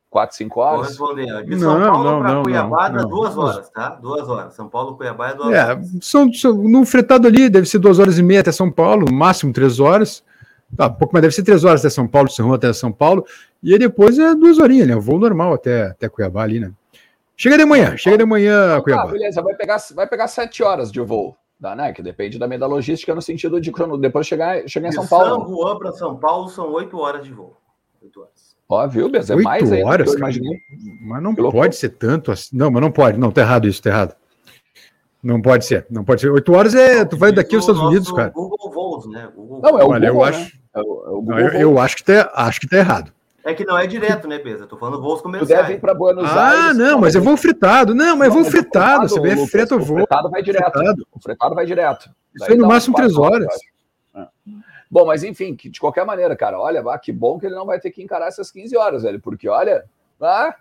[0.09, 0.97] 4, 5 horas?
[0.97, 1.45] Vou responder.
[1.45, 3.89] De São não, Paulo para Cuiabá dá duas horas, tá?
[3.89, 4.53] Duas horas.
[4.53, 5.87] São Paulo, Cuiabá é duas é, horas.
[6.01, 9.51] São, são, no fretado ali deve ser duas horas e meia até São Paulo, máximo
[9.51, 10.23] três horas.
[10.75, 13.25] Tá, pouco, mas deve ser três horas até São Paulo, São João até São Paulo.
[13.61, 14.95] E aí depois é duas horinhas, né?
[14.95, 16.71] O voo normal até, até Cuiabá ali, né?
[17.35, 19.11] Chega de manhã, chega de manhã, ah, Cuiabá.
[19.11, 21.37] beleza, vai pegar, vai pegar sete horas de voo.
[21.59, 21.91] Dá, né?
[21.91, 25.45] Que depende também da logística no sentido de depois chegar, chegar em São Paulo.
[25.45, 27.55] São Juan para São Paulo são oito horas de voo.
[28.01, 28.55] Oito horas.
[28.69, 29.29] Ó, viu, Bez?
[29.29, 30.60] É mais horas, eu imaginei.
[31.01, 32.55] Mas não pode ser tanto assim.
[32.55, 33.17] Não, mas não pode.
[33.17, 34.15] Não, tá errado isso, tá errado.
[35.23, 36.29] Não pode ser, não pode ser.
[36.29, 37.03] Oito horas é.
[37.03, 38.29] Tu vai daqui aos Estados Unidos, cara.
[38.29, 39.29] Google Voos, né?
[39.36, 40.38] Google não, é o Olha, Google, eu né?
[40.38, 40.57] acho.
[40.75, 43.12] É o, é o eu, eu, acho que tá, acho que tá errado.
[43.43, 44.67] É que não é direto, né, Beza?
[44.67, 45.62] Tô falando voos comerciais.
[45.62, 46.65] Tu deve ir para Buenos ah, Aires.
[46.65, 47.95] Ah, não, mas é voo fritado.
[47.95, 49.07] Não, mas é voo fritado.
[49.07, 49.95] Você vê freta o voo.
[49.95, 50.71] O fretado vai direto.
[50.71, 51.07] Fretado.
[51.13, 52.10] O fretado vai direto.
[52.36, 53.45] Isso é no máximo três horas.
[53.45, 53.76] É.
[54.89, 57.80] Bom, mas enfim, de qualquer maneira, cara, olha, ah, que bom que ele não vai
[57.80, 59.86] ter que encarar essas 15 horas, velho, porque olha,
[60.21, 60.56] ah,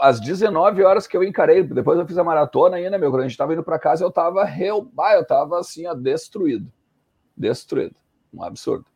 [0.00, 3.28] às 19 horas que eu encarei, depois eu fiz a maratona ainda, meu, quando a
[3.28, 6.70] gente tava indo para casa, eu tava, eu, ah, eu tava assim, ó, destruído.
[7.36, 7.96] Destruído.
[8.32, 8.86] Um absurdo.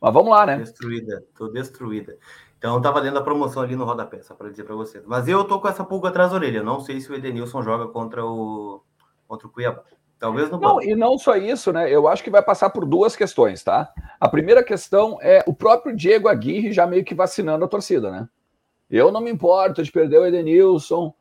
[0.00, 0.58] Mas vamos lá, né?
[0.58, 2.18] Destruída, tô destruída.
[2.58, 5.04] Então tá valendo a promoção ali no rodapé, só para dizer para vocês.
[5.06, 6.62] Mas eu tô com essa pulga atrás da orelha.
[6.62, 8.82] Não sei se o Edenilson joga contra o
[9.26, 9.82] contra o Cuiabá.
[10.22, 11.90] Talvez no Não, e não só isso, né?
[11.90, 13.92] Eu acho que vai passar por duas questões, tá?
[14.20, 18.28] A primeira questão é o próprio Diego Aguirre já meio que vacinando a torcida, né?
[18.88, 21.12] Eu não me importo de perder o Edenilson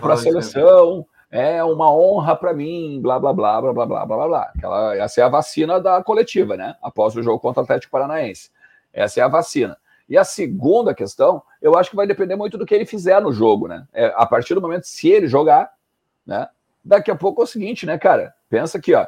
[0.00, 1.06] para a seleção.
[1.30, 4.52] É uma honra para mim, blá, blá, blá, blá, blá, blá, blá, blá.
[4.56, 6.74] Aquela, essa é a vacina da coletiva, né?
[6.80, 8.50] Após o jogo contra o Atlético Paranaense.
[8.94, 9.76] Essa é a vacina.
[10.08, 13.30] E a segunda questão, eu acho que vai depender muito do que ele fizer no
[13.30, 13.86] jogo, né?
[13.92, 15.70] É, a partir do momento, se ele jogar,
[16.24, 16.48] né?
[16.86, 18.32] Daqui a pouco é o seguinte, né, cara?
[18.48, 19.06] Pensa aqui, ó.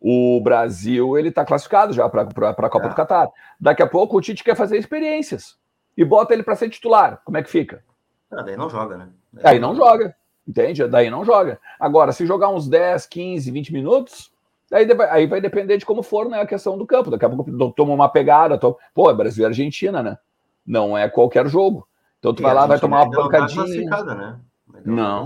[0.00, 2.88] O Brasil, ele tá classificado já para a Copa é.
[2.88, 3.28] do Catar.
[3.60, 5.58] Daqui a pouco o Tite quer fazer experiências
[5.94, 7.20] e bota ele para ser titular.
[7.22, 7.84] Como é que fica?
[8.30, 9.08] Ah, daí não joga, né?
[9.32, 10.16] Daí, não joga,
[10.48, 10.86] entende?
[10.88, 11.60] Daí não joga.
[11.78, 14.32] Agora, se jogar uns 10, 15, 20 minutos,
[14.72, 17.10] Aí, aí vai depender de como for né, a questão do campo.
[17.10, 18.56] Daqui a pouco toma uma pegada.
[18.56, 18.76] Toma...
[18.94, 20.16] Pô, é Brasil e Argentina, né?
[20.64, 21.88] Não é qualquer jogo.
[22.20, 23.90] Então tu e vai lá, vai tomar uma pancadinha.
[23.90, 24.40] Não, tá né?
[24.84, 25.24] não,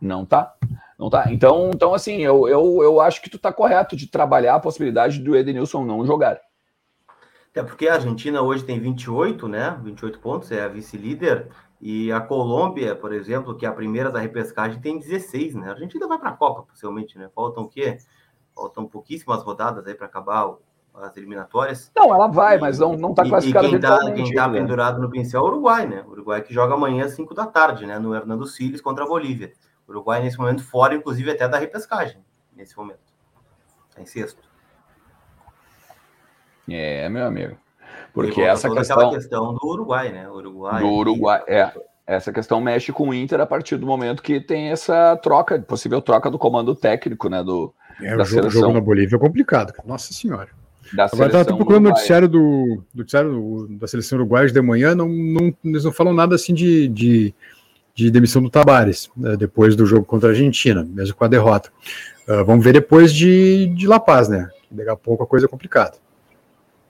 [0.00, 0.54] não tá.
[0.98, 1.30] Não tá.
[1.30, 5.18] Então, então assim, eu, eu, eu acho que tu tá correto de trabalhar a possibilidade
[5.20, 6.40] do Edenilson não jogar.
[7.54, 9.78] É porque a Argentina hoje tem 28, né?
[9.82, 11.48] 28 pontos, é a vice-líder.
[11.80, 15.68] E a Colômbia, por exemplo, que é a primeira da repescagem, tem 16, né?
[15.68, 17.30] A Argentina vai para a Copa, possivelmente, né?
[17.34, 17.98] Faltam o quê?
[18.54, 20.54] Faltam pouquíssimas rodadas aí para acabar
[20.94, 21.90] as eliminatórias.
[21.94, 25.00] Não, ela vai, e, mas não, não tá classificada e quem tá, quem tá pendurado
[25.00, 26.04] no pincel é o Uruguai, né?
[26.06, 27.98] O Uruguai que joga amanhã às 5 da tarde, né?
[27.98, 29.52] No Hernando Siles contra a Bolívia.
[29.88, 32.18] Uruguai, nesse momento, fora, inclusive, até da repescagem,
[32.54, 32.98] nesse momento.
[33.94, 34.42] Tá em sexto.
[36.68, 37.56] É, meu amigo.
[38.12, 39.10] Porque essa questão...
[39.10, 40.28] questão do Uruguai, né?
[40.28, 40.80] Uruguai.
[40.82, 41.72] Do Uruguai, é.
[42.06, 46.00] Essa questão mexe com o Inter a partir do momento que tem essa troca, possível
[46.00, 47.42] troca do comando técnico, né?
[47.42, 50.48] Do, é, o jogo, jogo, na Bolívia é complicado, Nossa Senhora.
[50.92, 55.08] Da Agora estava procurando o noticiário do, do noticiário da seleção uruguaia de manhã, não,
[55.08, 57.34] não, eles não falam nada assim de, de,
[57.96, 61.72] de demissão do Tabares, né, depois do jogo contra a Argentina, mesmo com a derrota.
[62.28, 64.50] Uh, vamos ver depois de, de La Paz, né?
[64.70, 65.94] Daqui a pouco a coisa é complicada.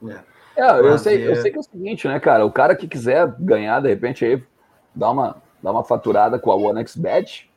[0.05, 0.81] É.
[0.81, 2.45] Eu, sei, eu sei que é o seguinte, né, cara?
[2.45, 4.42] O cara que quiser ganhar, de repente, aí,
[4.95, 7.49] dá uma, dá uma faturada com a OneXBet,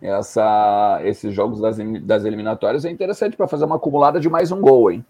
[0.00, 4.60] essa, esses jogos das, das eliminatórias é interessante para fazer uma acumulada de mais um
[4.60, 5.04] gol, hein?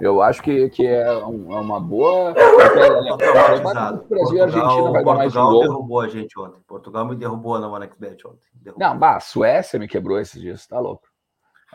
[0.00, 2.30] Eu acho que, que é, um, é uma boa.
[2.30, 5.60] O Brasil e a Argentina vai dar mais um gol.
[5.60, 6.60] derrubou a gente ontem.
[6.66, 8.46] Portugal me derrubou na OneXBet ontem.
[8.54, 8.88] Derrubou.
[8.88, 11.10] Não, bah, a Suécia me quebrou esses dias, tá louco.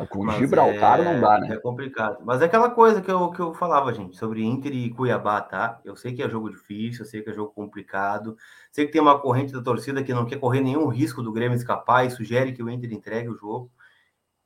[0.09, 1.55] Com Mas Gibraltar é, não dá, né?
[1.55, 2.17] É complicado.
[2.25, 5.79] Mas é aquela coisa que eu, que eu falava, gente, sobre Inter e Cuiabá, tá?
[5.85, 8.35] Eu sei que é jogo difícil, eu sei que é jogo complicado,
[8.73, 11.55] sei que tem uma corrente da torcida que não quer correr nenhum risco do Grêmio
[11.55, 13.71] escapar e sugere que o Inter entregue o jogo.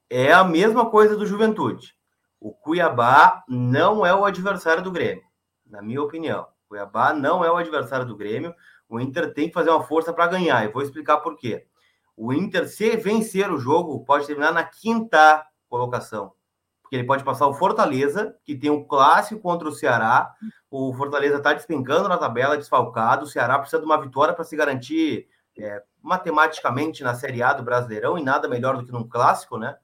[0.07, 1.95] É a mesma coisa do Juventude.
[2.39, 5.23] O Cuiabá não é o adversário do Grêmio,
[5.65, 6.43] na minha opinião.
[6.43, 8.53] O Cuiabá não é o adversário do Grêmio.
[8.87, 10.63] O Inter tem que fazer uma força para ganhar.
[10.63, 11.67] Eu vou explicar por quê.
[12.15, 16.33] O Inter, se vencer o jogo, pode terminar na quinta colocação.
[16.81, 20.33] Porque ele pode passar o Fortaleza, que tem um clássico contra o Ceará.
[20.71, 23.25] O Fortaleza está despencando na tabela, desfalcado.
[23.25, 27.63] O Ceará precisa de uma vitória para se garantir é, matematicamente na Série A do
[27.63, 29.77] Brasileirão, e nada melhor do que num clássico, né?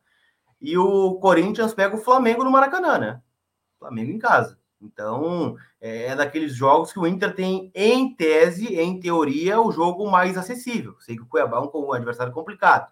[0.65, 3.21] E o Corinthians pega o Flamengo no Maracanã, né?
[3.77, 4.57] Flamengo em casa.
[4.81, 10.09] Então, é, é daqueles jogos que o Inter tem, em tese, em teoria, o jogo
[10.09, 10.95] mais acessível.
[11.01, 12.91] Sei que o Cuiabá é um adversário complicado,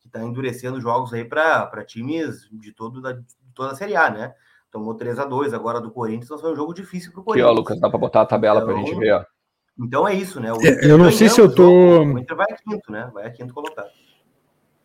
[0.00, 4.10] que está endurecendo jogos aí para times de, todo da, de toda a Série A,
[4.10, 4.34] né?
[4.68, 7.50] Tomou 3 a 2 agora do Corinthians, então foi um jogo difícil para o Corinthians.
[7.50, 9.24] Aqui, ó, Lucas, dá para botar a tabela então, para a gente ver, ó.
[9.78, 10.48] Então é isso, né?
[10.50, 11.62] É, eu não sei se eu tô.
[11.62, 13.10] Jogo, o Inter vai a quinto, né?
[13.14, 13.90] Vai a quinto colocado.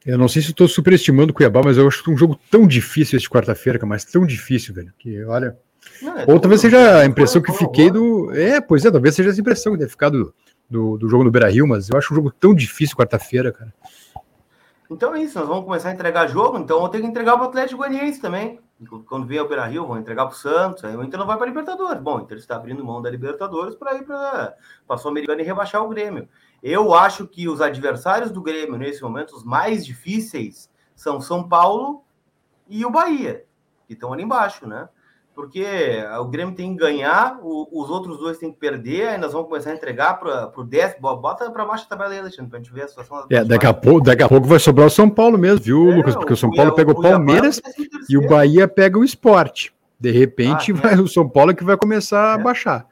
[0.08, 2.39] Eu não sei se estou superestimando o Cuiabá, mas eu acho que é um jogo
[2.50, 4.93] tão difícil este quarta-feira, mas tão difícil, velho.
[4.98, 5.58] Que olha,
[6.02, 8.32] não, é Ou talvez seja a impressão que fiquei do.
[8.34, 10.34] É, pois é, talvez seja essa impressão que ter ficado
[10.70, 13.74] do, do jogo no Beira Rio, mas eu acho um jogo tão difícil quarta-feira, cara.
[14.89, 17.43] Então é isso, nós vamos começar a entregar jogo, então vou ter que entregar para
[17.43, 18.62] o Atlético Goianiense também.
[19.08, 21.36] Quando vier o Beira Rio, vão entregar para o Santos, aí o Inter não vai
[21.36, 22.02] para a Libertadores.
[22.02, 24.56] Bom, o Inter está abrindo mão da Libertadores para ir para
[24.88, 26.30] a Sul-Americana e rebaixar o Grêmio.
[26.62, 32.04] Eu acho que os adversários do Grêmio, nesse momento, os mais difíceis, são São Paulo
[32.67, 33.46] e o Bahia,
[33.88, 34.89] que estão ali embaixo, né?
[35.38, 35.63] porque
[36.20, 39.48] o Grêmio tem que ganhar, o, os outros dois têm que perder, aí nós vamos
[39.48, 40.96] começar a entregar para o 10.
[41.00, 43.24] Bota para baixo a tabela aí, Alexandre, para a gente ver a situação.
[43.30, 45.96] É, daqui, a pouco, daqui a pouco vai sobrar o São Paulo mesmo, viu, é,
[45.96, 46.15] Lucas?
[46.15, 47.62] Porque o São Paulo pega o Palmeiras
[48.10, 49.72] e o Bahia pega o esporte.
[50.00, 52.41] De repente, ah, vai, o São Paulo é que vai começar é.
[52.41, 52.88] a baixar.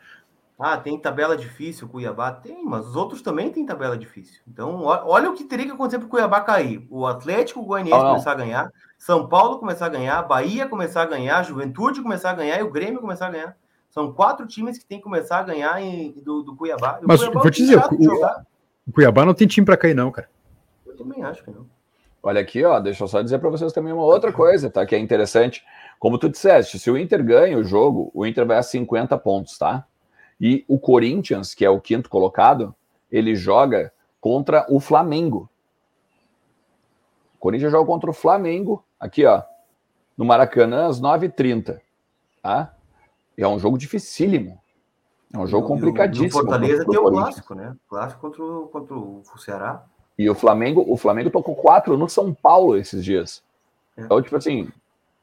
[0.58, 4.41] Ah, tem tabela difícil, Cuiabá tem, mas os outros também têm tabela difícil.
[4.48, 6.88] Então, olha o que teria que acontecer para o Cuiabá cair.
[6.89, 11.06] O Atlético Goianiense ah, começar a ganhar, São Paulo começar a ganhar, Bahia começar a
[11.06, 13.58] ganhar, Juventude começar a ganhar e o Grêmio começar a ganhar.
[13.89, 17.00] São quatro times que tem que começar a ganhar em, do, do Cuiabá.
[17.02, 20.30] mas Cuiabá vou te dizer, o, o, Cuiabá não tem time para cair, não, cara.
[20.86, 21.65] Eu também acho que não.
[22.24, 24.86] Olha aqui, ó, deixa eu só dizer para vocês também uma outra coisa, tá?
[24.86, 25.63] Que é interessante.
[26.00, 29.58] Como tu disseste, se o Inter ganha o jogo, o Inter vai a 50 pontos,
[29.58, 29.86] tá?
[30.39, 32.76] E o Corinthians, que é o quinto colocado,
[33.12, 35.50] ele joga contra o Flamengo.
[37.36, 39.43] O Corinthians joga contra o Flamengo, aqui, ó,
[40.17, 41.80] no Maracanã, às 9h30.
[42.41, 42.74] Tá?
[43.38, 44.60] E é um jogo dificílimo.
[45.34, 46.41] É um jogo complicadíssimo.
[46.41, 47.76] O Fortaleza tem o clássico, né?
[47.89, 49.84] Clássico contra o, contra o Ceará.
[50.17, 53.43] E o Flamengo, o Flamengo tocou quatro no São Paulo esses dias.
[53.98, 54.02] É.
[54.04, 54.69] Então, tipo assim.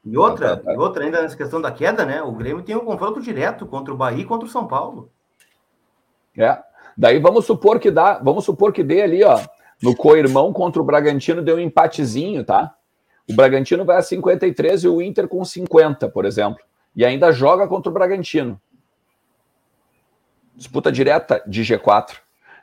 [0.05, 0.73] E outra, tá, tá.
[0.73, 2.21] e outra, ainda nessa questão da queda, né?
[2.21, 5.09] O Grêmio tem um confronto direto contra o Bahia e contra o São Paulo.
[6.37, 6.57] É.
[6.97, 9.39] Daí vamos supor que dá, vamos supor que dê ali, ó,
[9.81, 12.75] no co-irmão contra o Bragantino deu um empatezinho, tá?
[13.29, 16.59] O Bragantino vai a 53 e o Inter com 50, por exemplo.
[16.95, 18.59] E ainda joga contra o Bragantino.
[20.53, 22.17] Disputa direta de G4.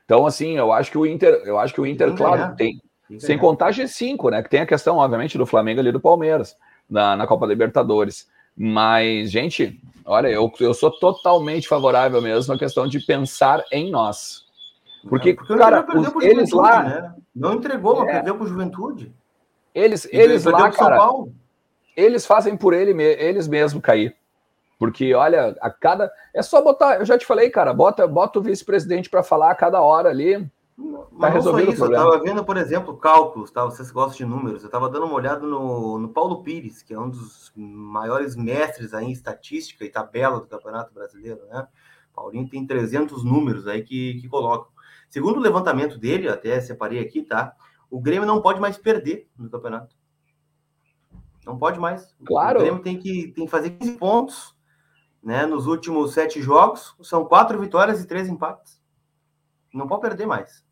[0.04, 2.80] Então, assim, eu acho que o Inter, eu acho que o Inter, claro, tem.
[3.18, 4.42] Sem contar G5, né?
[4.42, 6.56] Que tem a questão, obviamente, do Flamengo ali do Palmeiras
[6.90, 8.28] na, na Copa Libertadores.
[8.56, 14.44] Mas, gente, olha, eu, eu sou totalmente favorável mesmo à questão de pensar em nós.
[15.08, 16.82] Porque, é, porque cara, os, eles lá.
[16.82, 17.14] Né?
[17.34, 18.12] Não entregou, mas é.
[18.14, 19.14] perdeu para Juventude.
[19.74, 20.98] Eles, eles lá, cara,
[21.96, 24.14] eles fazem por ele, eles mesmos cair.
[24.78, 26.10] Porque, olha, a cada.
[26.34, 26.96] É só botar.
[26.96, 30.50] Eu já te falei, cara, bota, bota o vice-presidente para falar a cada hora ali.
[31.20, 33.64] Tá resolvendo isso, eu estava vendo, por exemplo, cálculos, tá?
[33.64, 34.62] Vocês gostam de números.
[34.62, 38.94] Eu estava dando uma olhada no, no Paulo Pires, que é um dos maiores mestres
[38.94, 41.68] aí em estatística e tabela do Campeonato Brasileiro, né?
[42.14, 44.72] Paulinho tem 300 números aí que, que colocam.
[45.08, 47.54] Segundo o levantamento dele, até separei aqui, tá?
[47.90, 49.94] O Grêmio não pode mais perder no campeonato.
[51.44, 52.14] Não pode mais.
[52.24, 52.58] Claro.
[52.58, 54.56] O Grêmio tem que, tem que fazer 15 pontos
[55.22, 56.94] né, nos últimos sete jogos.
[57.02, 58.80] São quatro vitórias e três empates.
[59.72, 60.64] Não pode perder mais.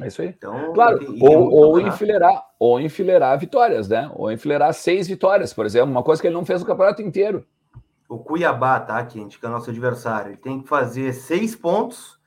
[0.00, 0.28] É isso aí.
[0.28, 4.10] Então, claro, ou, ou enfileirar, ou enfileirar vitórias, né?
[4.14, 7.46] Ou enfileirar seis vitórias, por exemplo, uma coisa que ele não fez o campeonato inteiro.
[8.08, 12.18] O Cuiabá, tá, Quente, que é nosso adversário, ele tem que fazer seis pontos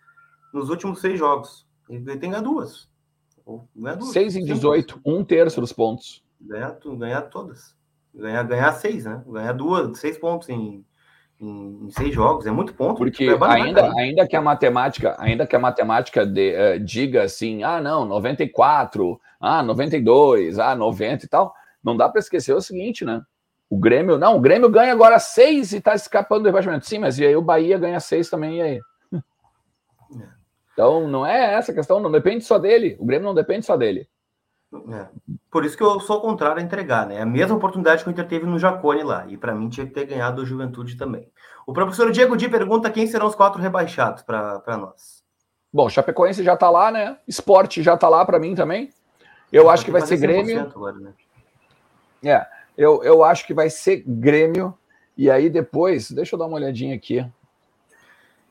[0.54, 1.68] nos últimos seis jogos.
[1.90, 2.90] Ele tem que ganhar duas.
[3.46, 4.12] Ou ganhar duas.
[4.12, 6.24] Seis em 18, um terço dos pontos.
[6.40, 7.76] Ganhar, ganhar todas.
[8.14, 9.24] Ganhar, ganhar seis, né?
[9.28, 10.86] Ganhar duas, seis pontos em
[11.40, 12.98] em, seis jogos, é muito ponto.
[12.98, 17.80] Porque ainda, ainda que a matemática, ainda que a matemática de, uh, diga assim, ah,
[17.80, 23.22] não, 94, ah, 92, ah, 90 e tal, não dá para esquecer o seguinte, né?
[23.70, 26.88] O Grêmio, não, o Grêmio ganha agora seis e está escapando do rebaixamento.
[26.88, 28.82] Sim, mas e aí o Bahia ganha seis também, e aí?
[30.20, 30.38] É.
[30.72, 32.96] Então, não é essa questão, não depende só dele.
[33.00, 34.08] O Grêmio não depende só dele.
[34.74, 35.08] É.
[35.50, 37.16] Por isso que eu sou contrário a entregar, né?
[37.16, 39.26] É a mesma oportunidade que o Inter teve no Jacone lá.
[39.28, 41.32] E para mim tinha que ter ganhado o Juventude também.
[41.66, 45.24] O professor Diego Di pergunta quem serão os quatro rebaixados para nós.
[45.72, 47.18] Bom, Chapecoense já tá lá, né?
[47.28, 48.90] Esporte já tá lá para mim também.
[49.52, 50.60] Eu acho que vai ser Grêmio.
[50.62, 51.14] Agora, né?
[52.24, 52.46] É,
[52.78, 54.78] eu, eu acho que vai ser Grêmio.
[55.18, 57.26] E aí depois, deixa eu dar uma olhadinha aqui.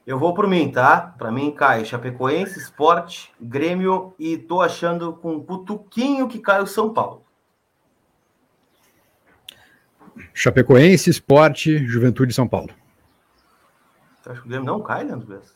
[0.07, 1.15] Eu vou por mim, tá?
[1.19, 6.67] Para mim cai Chapecoense, Sport, Grêmio e tô achando com um putuquinho que cai o
[6.67, 7.25] São Paulo.
[10.33, 12.71] Chapecoense, Sport, Juventude São Paulo.
[14.21, 15.55] Você acha que o Grêmio não cai, Leandro Bessa?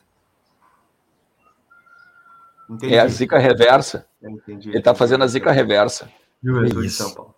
[2.83, 4.05] É a zica reversa.
[4.47, 6.11] Ele tá fazendo a zica reversa.
[6.43, 7.35] Juventude São Paulo.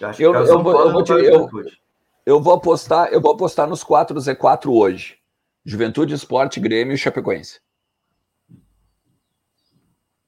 [0.00, 1.50] Eu, eu, eu, vou, eu, vou te, eu,
[2.24, 5.18] eu vou apostar, eu vou apostar nos 4 Z4 hoje.
[5.64, 7.60] Juventude, Esporte, Grêmio e Chapecoense.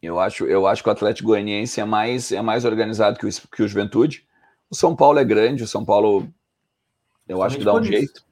[0.02, 3.30] Eu acho, eu acho que o Atlético Goianiense é mais, é mais organizado que o,
[3.54, 4.26] que o Juventude.
[4.70, 6.28] O São Paulo é grande, o São Paulo
[7.30, 8.24] eu acho que dá um jeito.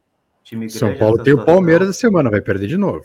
[0.70, 3.04] São Paulo tem o Palmeiras da semana, vai perder de novo.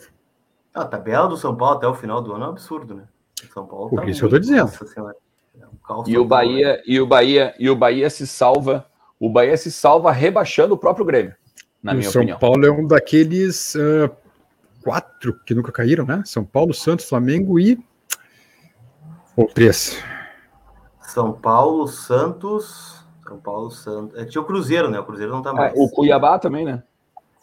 [0.74, 3.04] A tabela do São Paulo até o final do ano é um absurdo, né?
[3.52, 4.72] São Paulo tá isso que eu tô dizendo.
[5.56, 6.82] É um E o total, Bahia, né?
[6.84, 8.86] e o Bahia, e o Bahia se salva.
[9.20, 11.36] O Bahia se salva rebaixando o próprio Grêmio,
[11.84, 12.38] na o minha São opinião.
[12.38, 14.10] Paulo é um daqueles ah,
[14.82, 16.22] quatro que nunca caíram, né?
[16.24, 17.78] São Paulo, Santos, Flamengo e.
[19.36, 20.02] Ou três.
[21.02, 23.04] São Paulo, Santos.
[23.28, 24.18] São Paulo, Santos.
[24.18, 24.98] É, tinha o Cruzeiro, né?
[24.98, 25.74] O Cruzeiro não tá Ah, mais.
[25.76, 26.82] o Cuiabá também, né?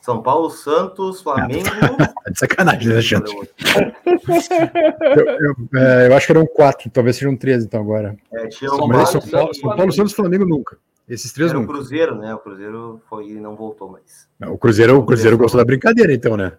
[0.01, 1.69] São Paulo, Santos, Flamengo.
[2.23, 3.31] Tá de sacanagem, né, gente?
[3.33, 8.15] Eu, eu, é, eu acho que eram quatro, talvez sejam três, então, agora.
[8.31, 9.91] É, tinha São Paulo, é São Paulo, Santos, São Paulo.
[9.91, 10.77] Santos, Flamengo nunca.
[11.11, 11.67] Esses três Era o.
[11.67, 12.33] Cruzeiro, né?
[12.33, 14.29] O Cruzeiro foi e não voltou mais.
[14.47, 16.53] O Cruzeiro, o Cruzeiro gostou da brincadeira, então, né?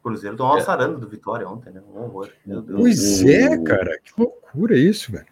[0.00, 1.80] O Cruzeiro tomou uma saranda do Vitória ontem, né?
[1.94, 2.30] Um horror.
[2.44, 2.80] Meu Deus.
[2.80, 3.96] Pois é, cara.
[4.02, 5.26] Que loucura isso, velho.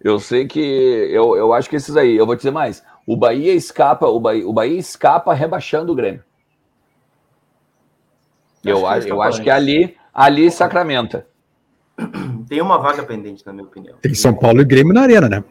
[0.00, 2.84] Eu sei que eu, eu acho que esses aí, eu vou dizer mais.
[3.04, 6.22] O Bahia escapa, o Bahia, o Bahia escapa rebaixando o Grêmio.
[8.64, 11.26] Eu, Acho que acho, eu acho que ali, ali sacramenta.
[12.48, 13.96] Tem uma vaga pendente, na minha opinião.
[14.00, 15.44] Tem São Paulo e Grêmio na arena, né?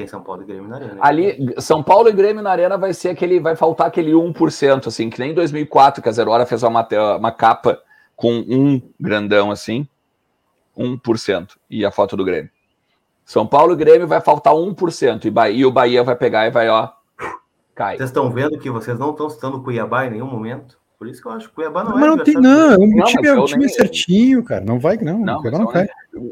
[0.00, 0.96] Tem São Paulo e Grêmio na arena.
[1.00, 5.08] Ali, São Paulo e Grêmio na Arena vai ser aquele, vai faltar aquele 1%, assim,
[5.10, 6.86] que nem em 2004, que a Zero Hora fez uma,
[7.18, 7.80] uma capa
[8.16, 9.86] com um grandão, assim,
[10.76, 12.50] 1%, e a foto do Grêmio.
[13.24, 16.50] São Paulo e Grêmio vai faltar 1%, e, Bahia, e o Bahia vai pegar e
[16.50, 16.88] vai, ó,
[17.74, 17.96] cai.
[17.96, 20.78] Vocês estão vendo que vocês não estão citando o Cuiabá em nenhum momento?
[20.98, 22.06] Por isso que eu acho que o Cuiabá não Mas é.
[22.08, 22.76] não tem, não.
[22.76, 24.62] O Não, time, é, o time é nem- certinho, cara.
[24.62, 25.18] Não vai, não.
[25.18, 25.88] Não, Cuiabá não cai.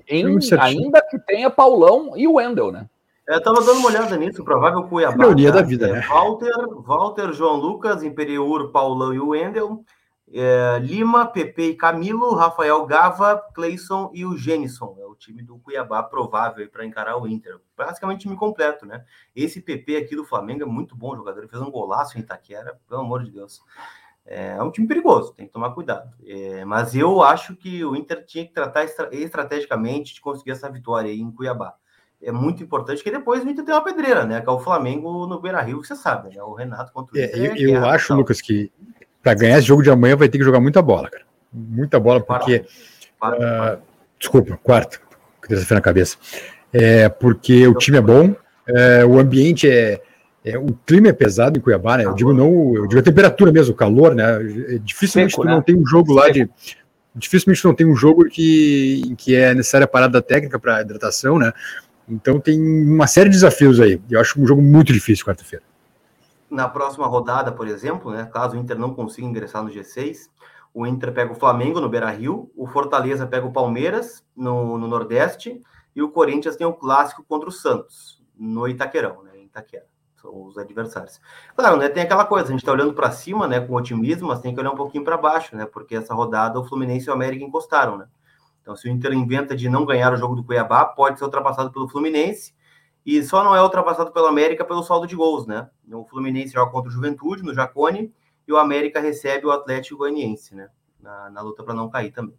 [0.07, 2.87] Em- ainda que tenha Paulão e o Wendel, né?
[3.29, 5.23] Eu tava dando uma olhada nisso, o provável Cuiabá.
[5.23, 5.61] Ironia tá?
[5.61, 6.01] da vida, É né?
[6.09, 9.85] Walter, Walter, João Lucas, Imperiur, Paulão e o Wendel.
[10.33, 14.97] é, Lima, Pepe e Camilo, Rafael Gava, Cleison e o Genison.
[14.99, 17.59] É o time do Cuiabá provável para encarar o Inter.
[17.77, 19.05] Basicamente time completo, né?
[19.37, 21.41] Esse Pepe aqui do Flamengo é muito bom jogador.
[21.41, 23.61] Ele fez um golaço em Itaquera, pelo amor de Deus.
[24.25, 26.11] É um time perigoso, tem que tomar cuidado.
[26.27, 30.71] É, mas eu acho que o Inter tinha que tratar estra- estrategicamente de conseguir essa
[30.71, 31.75] vitória aí em Cuiabá
[32.23, 34.41] é muito importante que depois o Inter tem uma pedreira, né?
[34.41, 36.43] Que é o Flamengo no Beira Rio, que você sabe, né?
[36.43, 37.57] O Renato contra o É, Inter.
[37.61, 38.15] eu é eu acho.
[38.15, 38.71] Lucas, que
[39.23, 41.25] para ganhar esse jogo de amanhã vai ter que jogar muita bola, cara.
[41.53, 42.65] Muita bola, porque.
[43.19, 43.83] Quarto, quarto.
[44.19, 45.01] Desculpa, quarto,
[45.41, 46.17] que terça-feira na cabeça.
[46.73, 48.35] É, porque o time é bom,
[48.67, 50.01] é, o ambiente é,
[50.45, 52.05] é- O clima é pesado em Cuiabá, né?
[52.05, 54.25] Eu digo não, eu digo a temperatura mesmo, o calor, né?
[54.75, 55.55] É, Dificilmente Seco, tu né?
[55.55, 56.49] não tem um jogo lá de.
[57.15, 60.81] Dificilmente tu não tem um jogo que, em que é necessária a parada técnica para
[60.83, 61.53] hidratação, né?
[62.09, 64.01] Então tem uma série de desafios aí.
[64.11, 65.65] Eu acho um jogo muito difícil quarta-feira.
[66.51, 68.25] Na próxima rodada, por exemplo, né?
[68.33, 70.31] Caso o Inter não consiga ingressar no G6,
[70.73, 74.89] o Inter pega o Flamengo no Beira Rio, o Fortaleza pega o Palmeiras no, no
[74.89, 75.61] Nordeste
[75.95, 79.33] e o Corinthians tem o clássico contra o Santos no Itaquerão, né?
[79.37, 79.87] Em Itaquera.
[80.21, 81.21] São os adversários.
[81.55, 81.89] Claro, né?
[81.89, 83.61] Tem aquela coisa, a gente tá olhando para cima, né?
[83.61, 85.67] Com otimismo, mas tem que olhar um pouquinho para baixo, né?
[85.67, 88.07] Porque essa rodada o Fluminense e o América encostaram, né?
[88.69, 91.73] Então, se o Inter inventa de não ganhar o jogo do Cuiabá, pode ser ultrapassado
[91.73, 92.53] pelo Fluminense
[93.05, 95.71] e só não é ultrapassado pelo América pelo saldo de gols, né?
[95.91, 98.13] O Fluminense joga contra o Juventude no Jacone
[98.47, 100.69] e o América recebe o Atlético Goianiense, né?
[101.01, 102.37] Na, na luta para não cair também.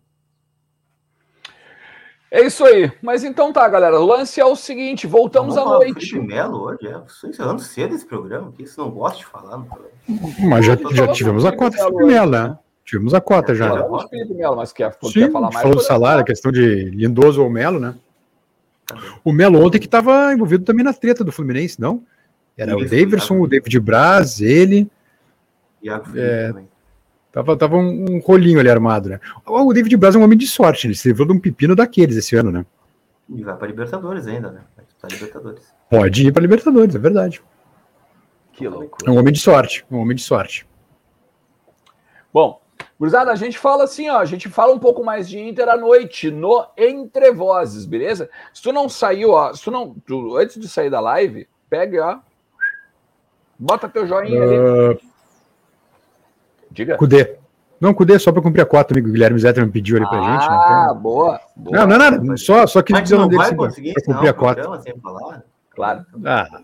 [2.29, 2.91] É isso aí.
[3.01, 3.99] Mas então tá, galera.
[3.99, 6.11] O lance é o seguinte: voltamos à noite.
[6.11, 7.01] Felipe Melo hoje, é.
[7.07, 9.65] Estou encerrando cedo esse programa, que isso não gosta de falar.
[10.47, 12.60] Mas já, já tivemos a Felipe Felipe Melo Melo, né?
[12.90, 13.71] Tivemos a cota já.
[13.71, 13.83] né?
[13.87, 15.62] De Felipe Melo, mas quer, Sim, quer falar mais?
[15.62, 17.94] falou do salário, a questão de Lindoso ou Melo, né?
[19.23, 22.04] O Melo ontem que estava envolvido também na treta do Fluminense, não?
[22.58, 23.46] Era o Isso, Daverson, Iago.
[23.46, 24.90] o David Braz, ele.
[25.83, 26.48] Iago É.
[26.48, 26.67] também.
[27.31, 29.19] Tava, tava um, um rolinho ali armado, né?
[29.46, 32.15] O David Braz é um homem de sorte, ele se livrou de um pepino daqueles
[32.17, 32.65] esse ano, né?
[33.29, 34.62] E vai para Libertadores ainda, né?
[34.75, 35.63] Vai disputar Libertadores.
[35.92, 37.40] Pode ir para Libertadores, é verdade.
[38.54, 39.12] Que É loucura.
[39.12, 40.67] um homem de sorte, um homem de sorte.
[42.33, 42.60] Bom,
[43.00, 45.77] gurizada, a gente fala assim, ó, a gente fala um pouco mais de Inter à
[45.77, 48.29] noite no Entre Vozes, beleza?
[48.54, 52.06] Se tu não saiu, ó, se tu não, tu, antes de sair da live, pega,
[52.06, 52.19] ó,
[53.58, 54.58] bota teu joinha ali.
[54.60, 55.00] Uh,
[56.71, 56.97] Diga.
[56.97, 57.37] Cudê.
[57.81, 59.08] Não, Cudê, só para cumprir a cota, amigo.
[59.08, 60.37] O Guilherme Zetterman pediu ali pra gente, né?
[60.50, 61.77] Ah, Então- boa, boa.
[61.77, 62.37] Não, não é nada.
[62.37, 64.35] Só, só quis Mas dizer o não nome dele vai assim, pra cumprir a o
[64.35, 64.54] cota.
[64.56, 65.43] programa sem falar?
[65.73, 66.06] Claro.
[66.25, 66.62] Ah.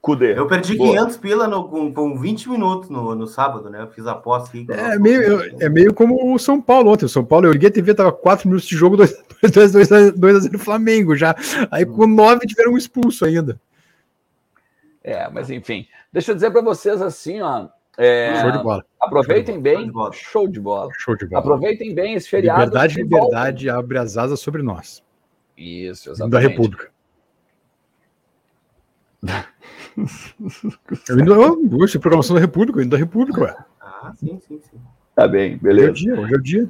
[0.00, 0.38] Cudê.
[0.38, 0.90] Eu perdi Boa.
[0.92, 3.82] 500 pila no, com, com 20 minutos no, no sábado, né?
[3.82, 4.66] Eu fiz a aposta aqui.
[4.66, 7.04] o É nosso meio, é meio como o São Paulo ontem.
[7.04, 9.12] O São Paulo, eu liguei a TV, tava 4 minutos de jogo, 2
[9.92, 11.34] a 0 Flamengo já.
[11.70, 13.60] Aí com 9 tiveram um expulso ainda.
[15.04, 18.84] É, mas enfim, deixa eu dizer para vocês assim, ó, é, Show de bola.
[19.00, 20.12] aproveitem Show bem, de bola.
[20.12, 20.90] show de bola.
[20.98, 21.40] Show de bola.
[21.40, 22.60] Aproveitem bem esse feriado.
[22.64, 25.02] Liberdade, e liberdade abre as asas sobre nós.
[25.58, 26.48] Isso, Da exatamente.
[26.48, 26.90] República.
[31.08, 33.56] Eu indo, eu, hoje, programação da República, eu indo da República, ué.
[33.80, 34.78] Ah, sim, sim, sim.
[35.14, 35.92] Tá bem, Hoje é o beleza.
[35.92, 36.68] dia, hoje é o dia.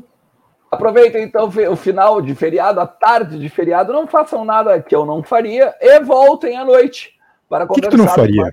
[0.70, 5.04] Aproveitem então o final de feriado, a tarde de feriado, não façam nada que eu
[5.04, 7.12] não faria e voltem à noite
[7.48, 7.88] para conversar.
[7.88, 8.52] O que, que tu não faria?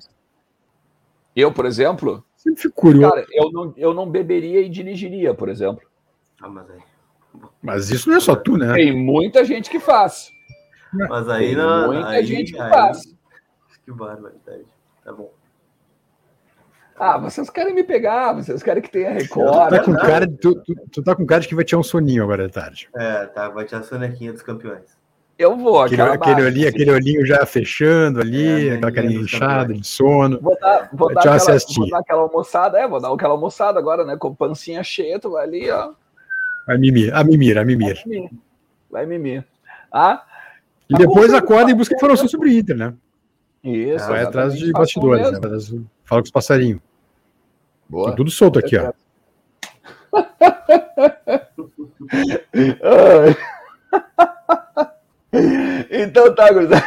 [1.35, 2.23] Eu, por exemplo?
[2.35, 3.13] Sempre fico curioso.
[3.13, 5.83] Cara, eu não, eu não beberia e dirigiria, por exemplo.
[6.41, 6.79] Ah, mas, aí...
[7.61, 8.73] mas isso não é só tu, né?
[8.73, 10.31] Tem muita gente que faz.
[10.91, 11.87] Mas aí não.
[11.93, 13.16] Muita aí, gente que aí, faz.
[13.87, 14.65] Que barbaridade.
[15.01, 15.31] Tá bom.
[16.99, 19.69] Ah, vocês querem me pegar, vocês querem que tenha Record.
[19.69, 21.79] Tu tá com cara de, tu, tu, tu, tá com cara de que vai tirar
[21.79, 22.89] um soninho agora de tarde.
[22.93, 24.97] É, tá, vai tirar a sonequinha dos campeões.
[25.39, 29.87] Eu vou, aquele, aquele, ali, aquele olhinho já fechando ali, é, aquela carinha inchada de
[29.87, 30.41] sono.
[30.41, 34.03] Vou dar, vou, dar aquela, vou dar aquela almoçada, é, vou dar aquela almoçada agora,
[34.03, 34.17] né?
[34.17, 35.93] Com pancinha cheia, tu vai ali, ó.
[36.65, 38.03] Vai mimir, a mimir, a mimir.
[38.91, 39.45] Vai mimir.
[39.89, 40.25] Ah,
[40.89, 42.93] e depois acorda e busca informação sobre o Inter, né?
[43.67, 44.07] Isso.
[44.07, 45.39] Vai atrás de bastidores, né?
[46.05, 46.79] Fala com os passarinhos.
[47.89, 48.09] Boa.
[48.09, 48.93] Tá tudo solto aqui, ó.
[55.91, 56.83] então tá, gurizada.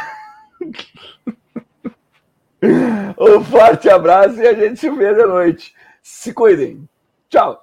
[3.19, 5.75] Um forte abraço e a gente se vê de noite.
[6.01, 6.87] Se cuidem.
[7.29, 7.61] Tchau.